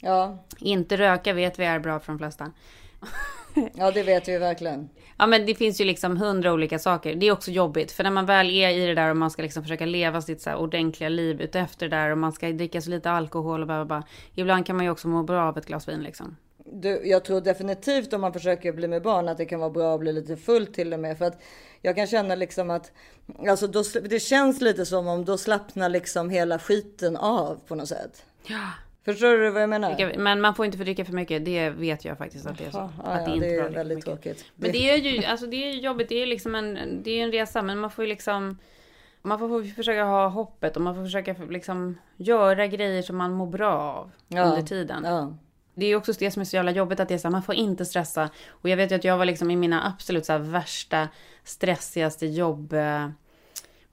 [0.00, 2.52] Ja, Inte röka vet vi är bra för de flesta.
[3.74, 4.88] ja, det vet vi verkligen.
[5.18, 7.14] Ja men det finns ju liksom hundra olika saker.
[7.14, 7.92] Det är också jobbigt.
[7.92, 10.42] För när man väl är i det där och man ska liksom försöka leva sitt
[10.42, 13.84] så ordentliga liv utefter det där och man ska dricka så lite alkohol och bara,
[13.84, 14.02] bara.
[14.34, 16.36] Ibland kan man ju också må bra av ett glas vin liksom.
[16.64, 19.94] du, jag tror definitivt om man försöker bli med barn att det kan vara bra
[19.94, 21.18] att bli lite full till och med.
[21.18, 21.42] För att
[21.80, 22.92] jag kan känna liksom att
[23.48, 27.88] alltså då, det känns lite som om då slappnar liksom hela skiten av på något
[27.88, 28.24] sätt.
[28.46, 28.68] Ja.
[29.04, 30.18] Förstår du vad jag menar?
[30.18, 31.44] Men man får inte dricka för mycket.
[31.44, 32.90] Det vet jag faktiskt att det är så.
[33.04, 34.44] Ja, att ja, det är inte det är väldigt tråkigt.
[34.54, 36.08] Men det är ju alltså det är jobbigt.
[36.08, 37.62] Det är liksom en, det är en resa.
[37.62, 38.58] Men man får ju liksom.
[39.22, 43.46] Man får försöka ha hoppet och man får försöka liksom göra grejer som man mår
[43.46, 45.04] bra av Ja, under tiden.
[45.04, 45.36] Ja.
[45.74, 47.42] Det är också det som är så jävla jobbigt att det är så här, man
[47.42, 48.30] får inte stressa.
[48.48, 51.08] Och jag vet ju att jag var liksom i mina absolut så värsta,
[51.44, 52.74] stressigaste jobb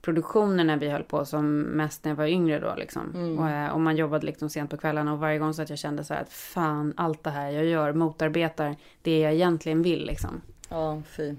[0.02, 3.36] produktioner när vi höll på som mest när jag var yngre då liksom.
[3.38, 5.78] Och, eh, och man jobbade liksom sent på kvällarna och varje gång så att jag
[5.78, 10.06] kände så här att fan allt det här jag gör motarbetar det jag egentligen vill
[10.06, 10.40] liksom.
[10.68, 11.34] ja, fy.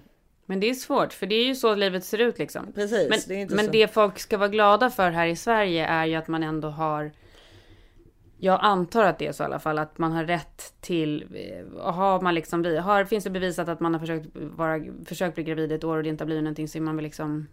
[0.45, 2.71] Men det är svårt för det är ju så livet ser ut liksom.
[2.75, 3.71] Precis, Men, det är men så.
[3.71, 7.11] det folk ska vara glada för här i Sverige är ju att man ändå har
[8.43, 11.93] jag antar att det är så i alla fall, att man har rätt till, eh,
[11.93, 15.71] har man liksom har, finns det bevisat att man har försökt, vara, försökt bli gravid
[15.71, 17.47] ett år och det inte har blivit någonting så är man väl liksom,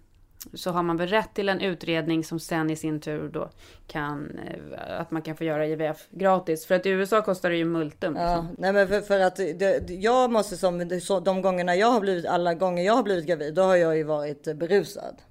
[0.55, 3.51] så har man väl rätt till en utredning som sen i sin tur då
[3.86, 6.66] kan, eh, att man kan få göra IVF gratis.
[6.66, 8.16] För att i USA kostar det ju multum.
[8.16, 8.57] Ja, liksom.
[8.59, 10.89] nej men för, för att det, jag måste som
[11.24, 14.03] de gångerna jag har blivit, alla gånger jag har blivit gravid, då har jag ju
[14.03, 14.55] varit eh,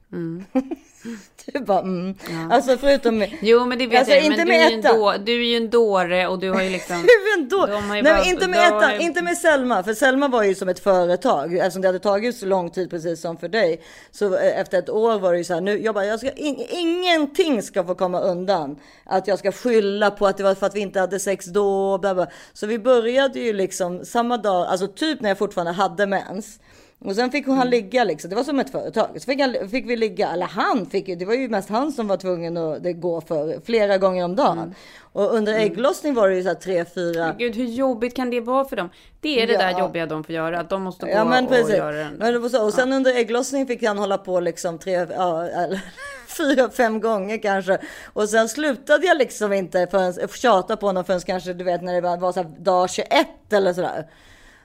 [0.09, 0.43] berusad.
[1.53, 2.15] du bara mm.
[2.51, 4.95] Alltså förutom Jo men det vet Alltså, jag inte men du med är, en ettan.
[4.99, 6.95] då, du är ju en dåre och du har ju liksom...
[7.35, 7.65] Hur då?
[7.65, 9.83] De har Nej bara- inte med ettan, ju- inte med Selma.
[9.83, 11.57] För Selma var ju som ett företag.
[11.57, 13.81] Eftersom det hade tagit så lång tid precis som för dig.
[14.11, 15.61] Så eh, efter ett år var det ju så här.
[15.61, 18.75] Nu, jag bara, jag ska, in, ingenting ska få komma undan.
[19.05, 21.97] Att jag ska skylla på att det var för att vi inte hade sex då.
[21.97, 22.27] Bla bla.
[22.53, 26.59] Så vi började ju liksom samma dag, alltså typ när jag fortfarande hade mens.
[26.99, 29.09] Och sen fick han ligga liksom, det var som ett företag.
[29.13, 31.91] Så fick, han, fick vi ligga, eller han fick ju, det var ju mest han
[31.91, 34.75] som var tvungen att det gå för flera gånger om dagen.
[35.13, 37.35] Och under ägglossning var det ju så här tre, fyra.
[37.37, 38.89] Gud, hur jobbigt kan det vara för dem?
[39.21, 39.59] Det är det Ja.
[39.59, 42.13] där jobbiga de får göra, att de måste gå Ja men och göra den.
[42.13, 42.65] Men det var så.
[42.65, 45.81] Och sen under ägglossning fick han hålla på liksom tre, ja, eller
[46.37, 47.77] fyra, fem gånger kanske.
[48.13, 51.93] Och sen slutade jag liksom inte förrän, tjata på honom förrän kanske du vet när
[51.93, 53.09] det var, var så här, dag 21
[53.51, 54.07] eller sådär.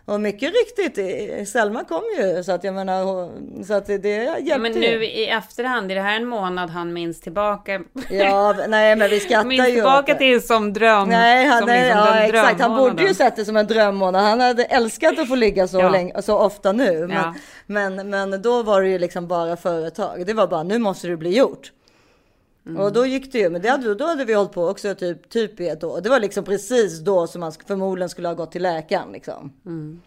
[0.04, 0.98] Och mycket riktigt,
[1.38, 3.30] eh, Selma kom ju så att jag menar,
[3.64, 6.92] så att det, hjälpte Ja, men nu i efterhand, är det här en månad han
[6.92, 7.80] minns tillbaka?
[8.10, 11.08] Ja, nej men vi skrattar minns ju åt tillbaka till som dröm.
[11.08, 12.60] Nej, han, nej liksom ja, exakt.
[12.60, 14.22] Han borde ju sett det som en drömmånad.
[14.22, 15.88] Han hade älskat att få ligga så, Ja.
[15.90, 17.06] länge, så ofta nu.
[17.06, 17.34] Men, Ja.
[17.66, 20.26] men, men då var det ju liksom bara företag.
[20.26, 21.72] Det var bara nu måste det bli gjort.
[22.66, 22.80] Mm.
[22.82, 23.50] Och då gick det ju.
[23.50, 26.00] Men det hade, då hade vi hållit på också typ, typ i ett år.
[26.00, 29.12] Det var liksom precis då som man förmodligen skulle ha gått till läkaren.
[29.12, 29.52] Liksom.
[29.66, 30.00] Mm.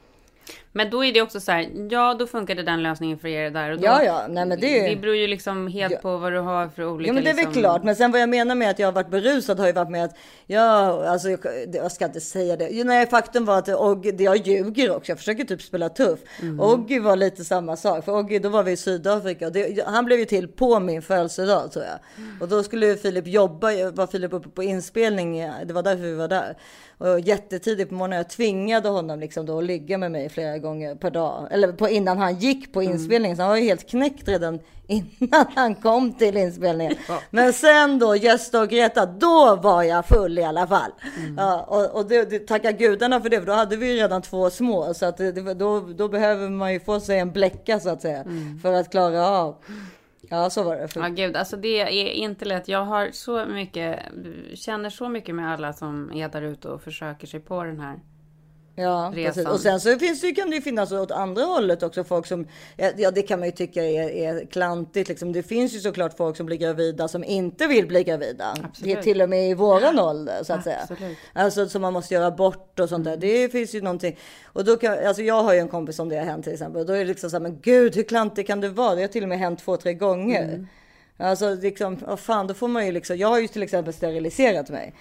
[0.77, 3.69] Men då är det också så här, ja då funkade den lösningen för er där
[3.71, 3.85] och då.
[3.85, 6.85] Ja, ja, nej, men det- Det beror ju liksom helt på vad du har för
[6.85, 7.61] olika Ja men det är väl liksom...
[7.61, 7.83] klart.
[7.83, 10.03] Men sen vad jag menar med att jag har varit berusad har ju varit med
[10.05, 10.15] att
[10.47, 10.61] ja,
[11.09, 11.39] alltså jag,
[11.73, 12.83] jag ska inte säga det.
[12.83, 15.11] Nej, faktum var att det- jag ljuger också.
[15.11, 16.19] Jag försöker typ spela tuff.
[16.41, 16.59] Mm.
[16.59, 18.05] Oggy var lite samma sak.
[18.05, 21.01] För Oggy, då var vi i Sydafrika och det, han blev ju till på min
[21.01, 21.99] födelsedag tror jag.
[22.41, 25.37] Och då skulle ju Filip jobba, var Filip uppe på inspelning.
[25.65, 26.57] Det var därför vi var där.
[26.97, 30.95] Och jättetidigt på morgonen, jag tvingade honom liksom då att ligga med mig flera gånger
[30.95, 31.47] per dag.
[31.51, 33.37] Eller på, innan han gick på inspelningen.
[33.37, 36.95] Så han var ju helt knäckt redan innan han kom till inspelningen.
[37.29, 40.91] Men sen då, Gösta och Greta, då var jag full i alla fall.
[41.37, 44.21] Ja, och och det, det, tacka gudarna för det, för då hade vi ju redan
[44.21, 44.93] två små.
[44.93, 48.25] Så att det, då, då behöver man ju få sig en bläcka så att säga.
[48.61, 49.55] För att klara av.
[50.35, 50.87] Ja, så var det.
[50.87, 52.67] För, Ja gud, alltså det är inte lätt.
[52.67, 53.99] Jag har så mycket,
[54.53, 57.99] känner så mycket med alla som är där ute och försöker sig på den här.
[58.75, 59.33] Ja, resan.
[59.33, 59.47] precis.
[59.47, 62.47] Och sen så finns det, kan det ju finnas åt andra hållet också folk som,
[62.97, 65.33] ja det kan man ju tycka är, är klantigt liksom.
[65.33, 68.51] Det finns ju såklart folk som blir gravida som inte vill bli gravida.
[68.51, 68.73] Absolut.
[68.83, 70.79] Det är till och med i våran ålder så att säga.
[70.81, 71.17] Absolut.
[71.33, 73.17] Alltså som man måste göra bort och sånt där.
[73.17, 74.17] Det finns ju någonting.
[74.45, 76.79] Och då kan, alltså jag har ju en kompis som det har hänt till exempel.
[76.79, 78.95] Och då är det liksom så här, men gud hur klantig kan du vara?
[78.95, 80.67] Det har till och med hänt två, tre gånger.
[81.17, 84.69] Alltså liksom, vad fan, då får man ju liksom, jag har ju till exempel steriliserat
[84.69, 84.93] mig.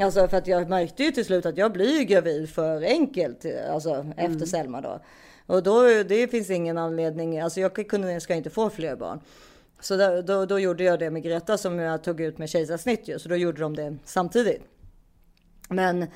[0.00, 4.06] Alltså för att jag märkte ju till slut att jag blir gravid för enkelt, alltså
[4.16, 5.00] efter Selma då.
[5.46, 9.20] Och då, det finns ingen anledning, alltså jag kunde, ska inte få fler barn.
[9.80, 13.08] Så då, då, då gjorde jag det med Greta som jag tog ut med kejsarsnitt
[13.08, 14.62] ju, så då gjorde de det samtidigt.
[15.68, 16.06] Men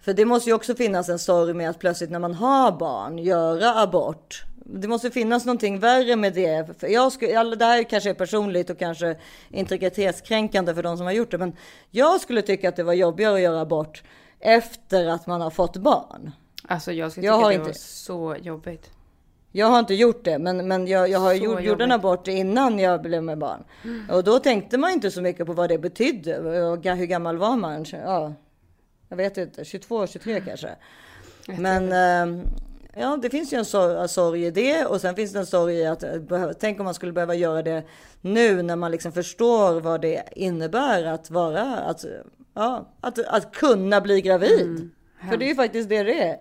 [0.00, 3.18] för det måste ju också finnas en story med att plötsligt när man har barn
[3.18, 4.44] göra abort.
[4.70, 6.80] Det måste finnas någonting värre med det.
[6.80, 9.16] För jag skulle, det här kanske är personligt och kanske
[9.50, 11.38] integritetskränkande för de som har gjort det.
[11.38, 11.56] Men
[11.90, 14.02] jag skulle tycka att det var jobbigare att göra abort
[14.40, 16.30] efter att man har fått barn.
[16.68, 18.90] Alltså jag skulle Jag tycka har att det inte- var så jobbigt.
[19.52, 22.78] Jag har inte gjort det, men, men jag, jag har gjort, gjorde en abort innan
[22.78, 23.64] jag blev med barn.
[24.10, 26.32] Och då tänkte man inte så mycket på vad det betydde.
[26.94, 27.84] Hur gammal var man?
[27.92, 28.34] Ja,
[29.08, 30.68] jag vet inte, 22, 23 kanske.
[31.46, 31.92] Men
[32.94, 35.74] ja, det finns ju en sorg, sorg i det och sen finns det en sorg
[35.74, 37.82] i att eh, tänk om man skulle behöva göra det
[38.20, 42.04] nu när man liksom förstår vad det innebär att vara, att,
[42.54, 44.90] ja, att, att kunna bli gravid.
[45.30, 46.38] För det är ju faktiskt det det är.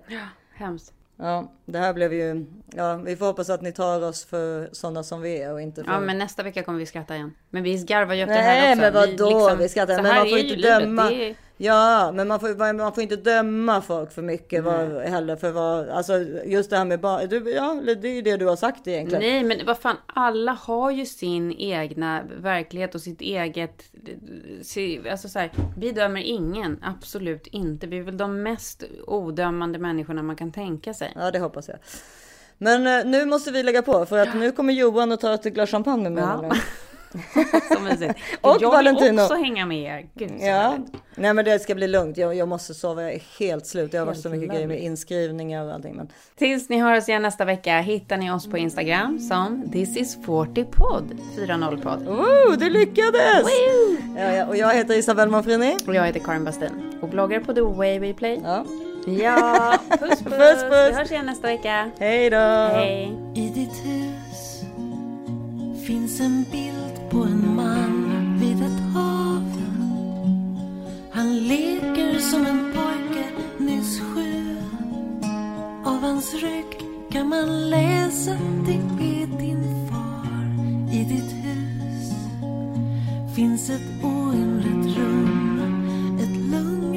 [0.55, 0.93] Hemskt.
[1.19, 2.45] Ja, det här blev ju,
[2.75, 5.83] ja, vi får hoppas att ni tar oss för sådana som vi är och inte
[5.83, 5.91] för...
[5.91, 7.33] Ja, men nästa vecka kommer vi skratta igen.
[7.49, 8.81] Men vi garvar ju efter det här Nej, också.
[8.81, 9.49] men vadå?
[9.49, 9.95] Vi, liksom- skrattar.
[9.95, 10.79] så Men man får ju inte livet.
[10.81, 11.11] döma.
[11.11, 15.35] Är- Ja, men man får, man får inte döma folk för mycket vad, heller.
[15.35, 17.29] För vad, alltså just det här med barn.
[17.29, 19.23] Du, ja, det är ju det du har sagt egentligen.
[19.23, 23.83] Nej, men vad fan, alla har ju sin egna verklighet och sitt eget...
[25.11, 27.87] Alltså så här, vi dömer ingen, absolut inte.
[27.87, 31.13] Vi är väl de mest odömande människorna man kan tänka sig.
[31.15, 31.77] Ja, det hoppas jag.
[32.57, 35.43] Men eh, nu måste vi lägga på för att nu kommer Johan och tar ett
[35.43, 36.41] glas champagne med Ja.
[36.41, 36.51] mig.
[37.73, 38.13] Så mysigt.
[38.41, 39.21] Och jag vill Valentino.
[39.21, 40.07] också hänga med er.
[40.13, 40.93] Gud, så Ja, härligt.
[41.15, 42.17] nej men det ska bli lugnt.
[42.17, 43.01] Jag, jag måste sova.
[43.03, 43.91] Jag är helt slut.
[43.91, 45.95] Det har varit så mycket grejer med inskrivningar och allting.
[45.95, 49.97] Men Tills ni hör oss igen nästa vecka hittar ni oss på Instagram som This
[49.97, 52.07] is 40 podd 40 podd.
[52.07, 53.47] oh, det lyckades!
[54.17, 55.77] Ja, ja, och jag heter Isabelle Manfrini.
[55.87, 58.41] Och jag heter Karin Bastin och bloggar på The Way We Play.
[58.43, 58.65] Ja,
[59.21, 60.19] Ja, puss puss.
[60.23, 60.89] Puss, puss.
[60.89, 61.91] Vi hörs igen nästa vecka.
[61.99, 62.37] hej då!
[62.37, 63.17] Hej.
[63.35, 64.61] I ditt hus
[65.87, 66.86] finns en bild
[67.17, 69.43] på en man vid ett hav.
[71.11, 73.25] Han leker som en pojke
[73.57, 74.57] nyss sju.
[75.85, 80.45] Av hans rygg kan man läsa det är din far.
[80.91, 82.11] I ditt hus
[83.35, 86.96] finns ett oinrett rum, ett lugn.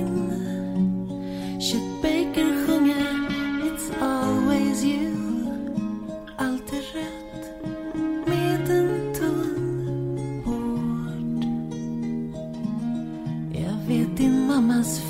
[14.71, 15.10] Din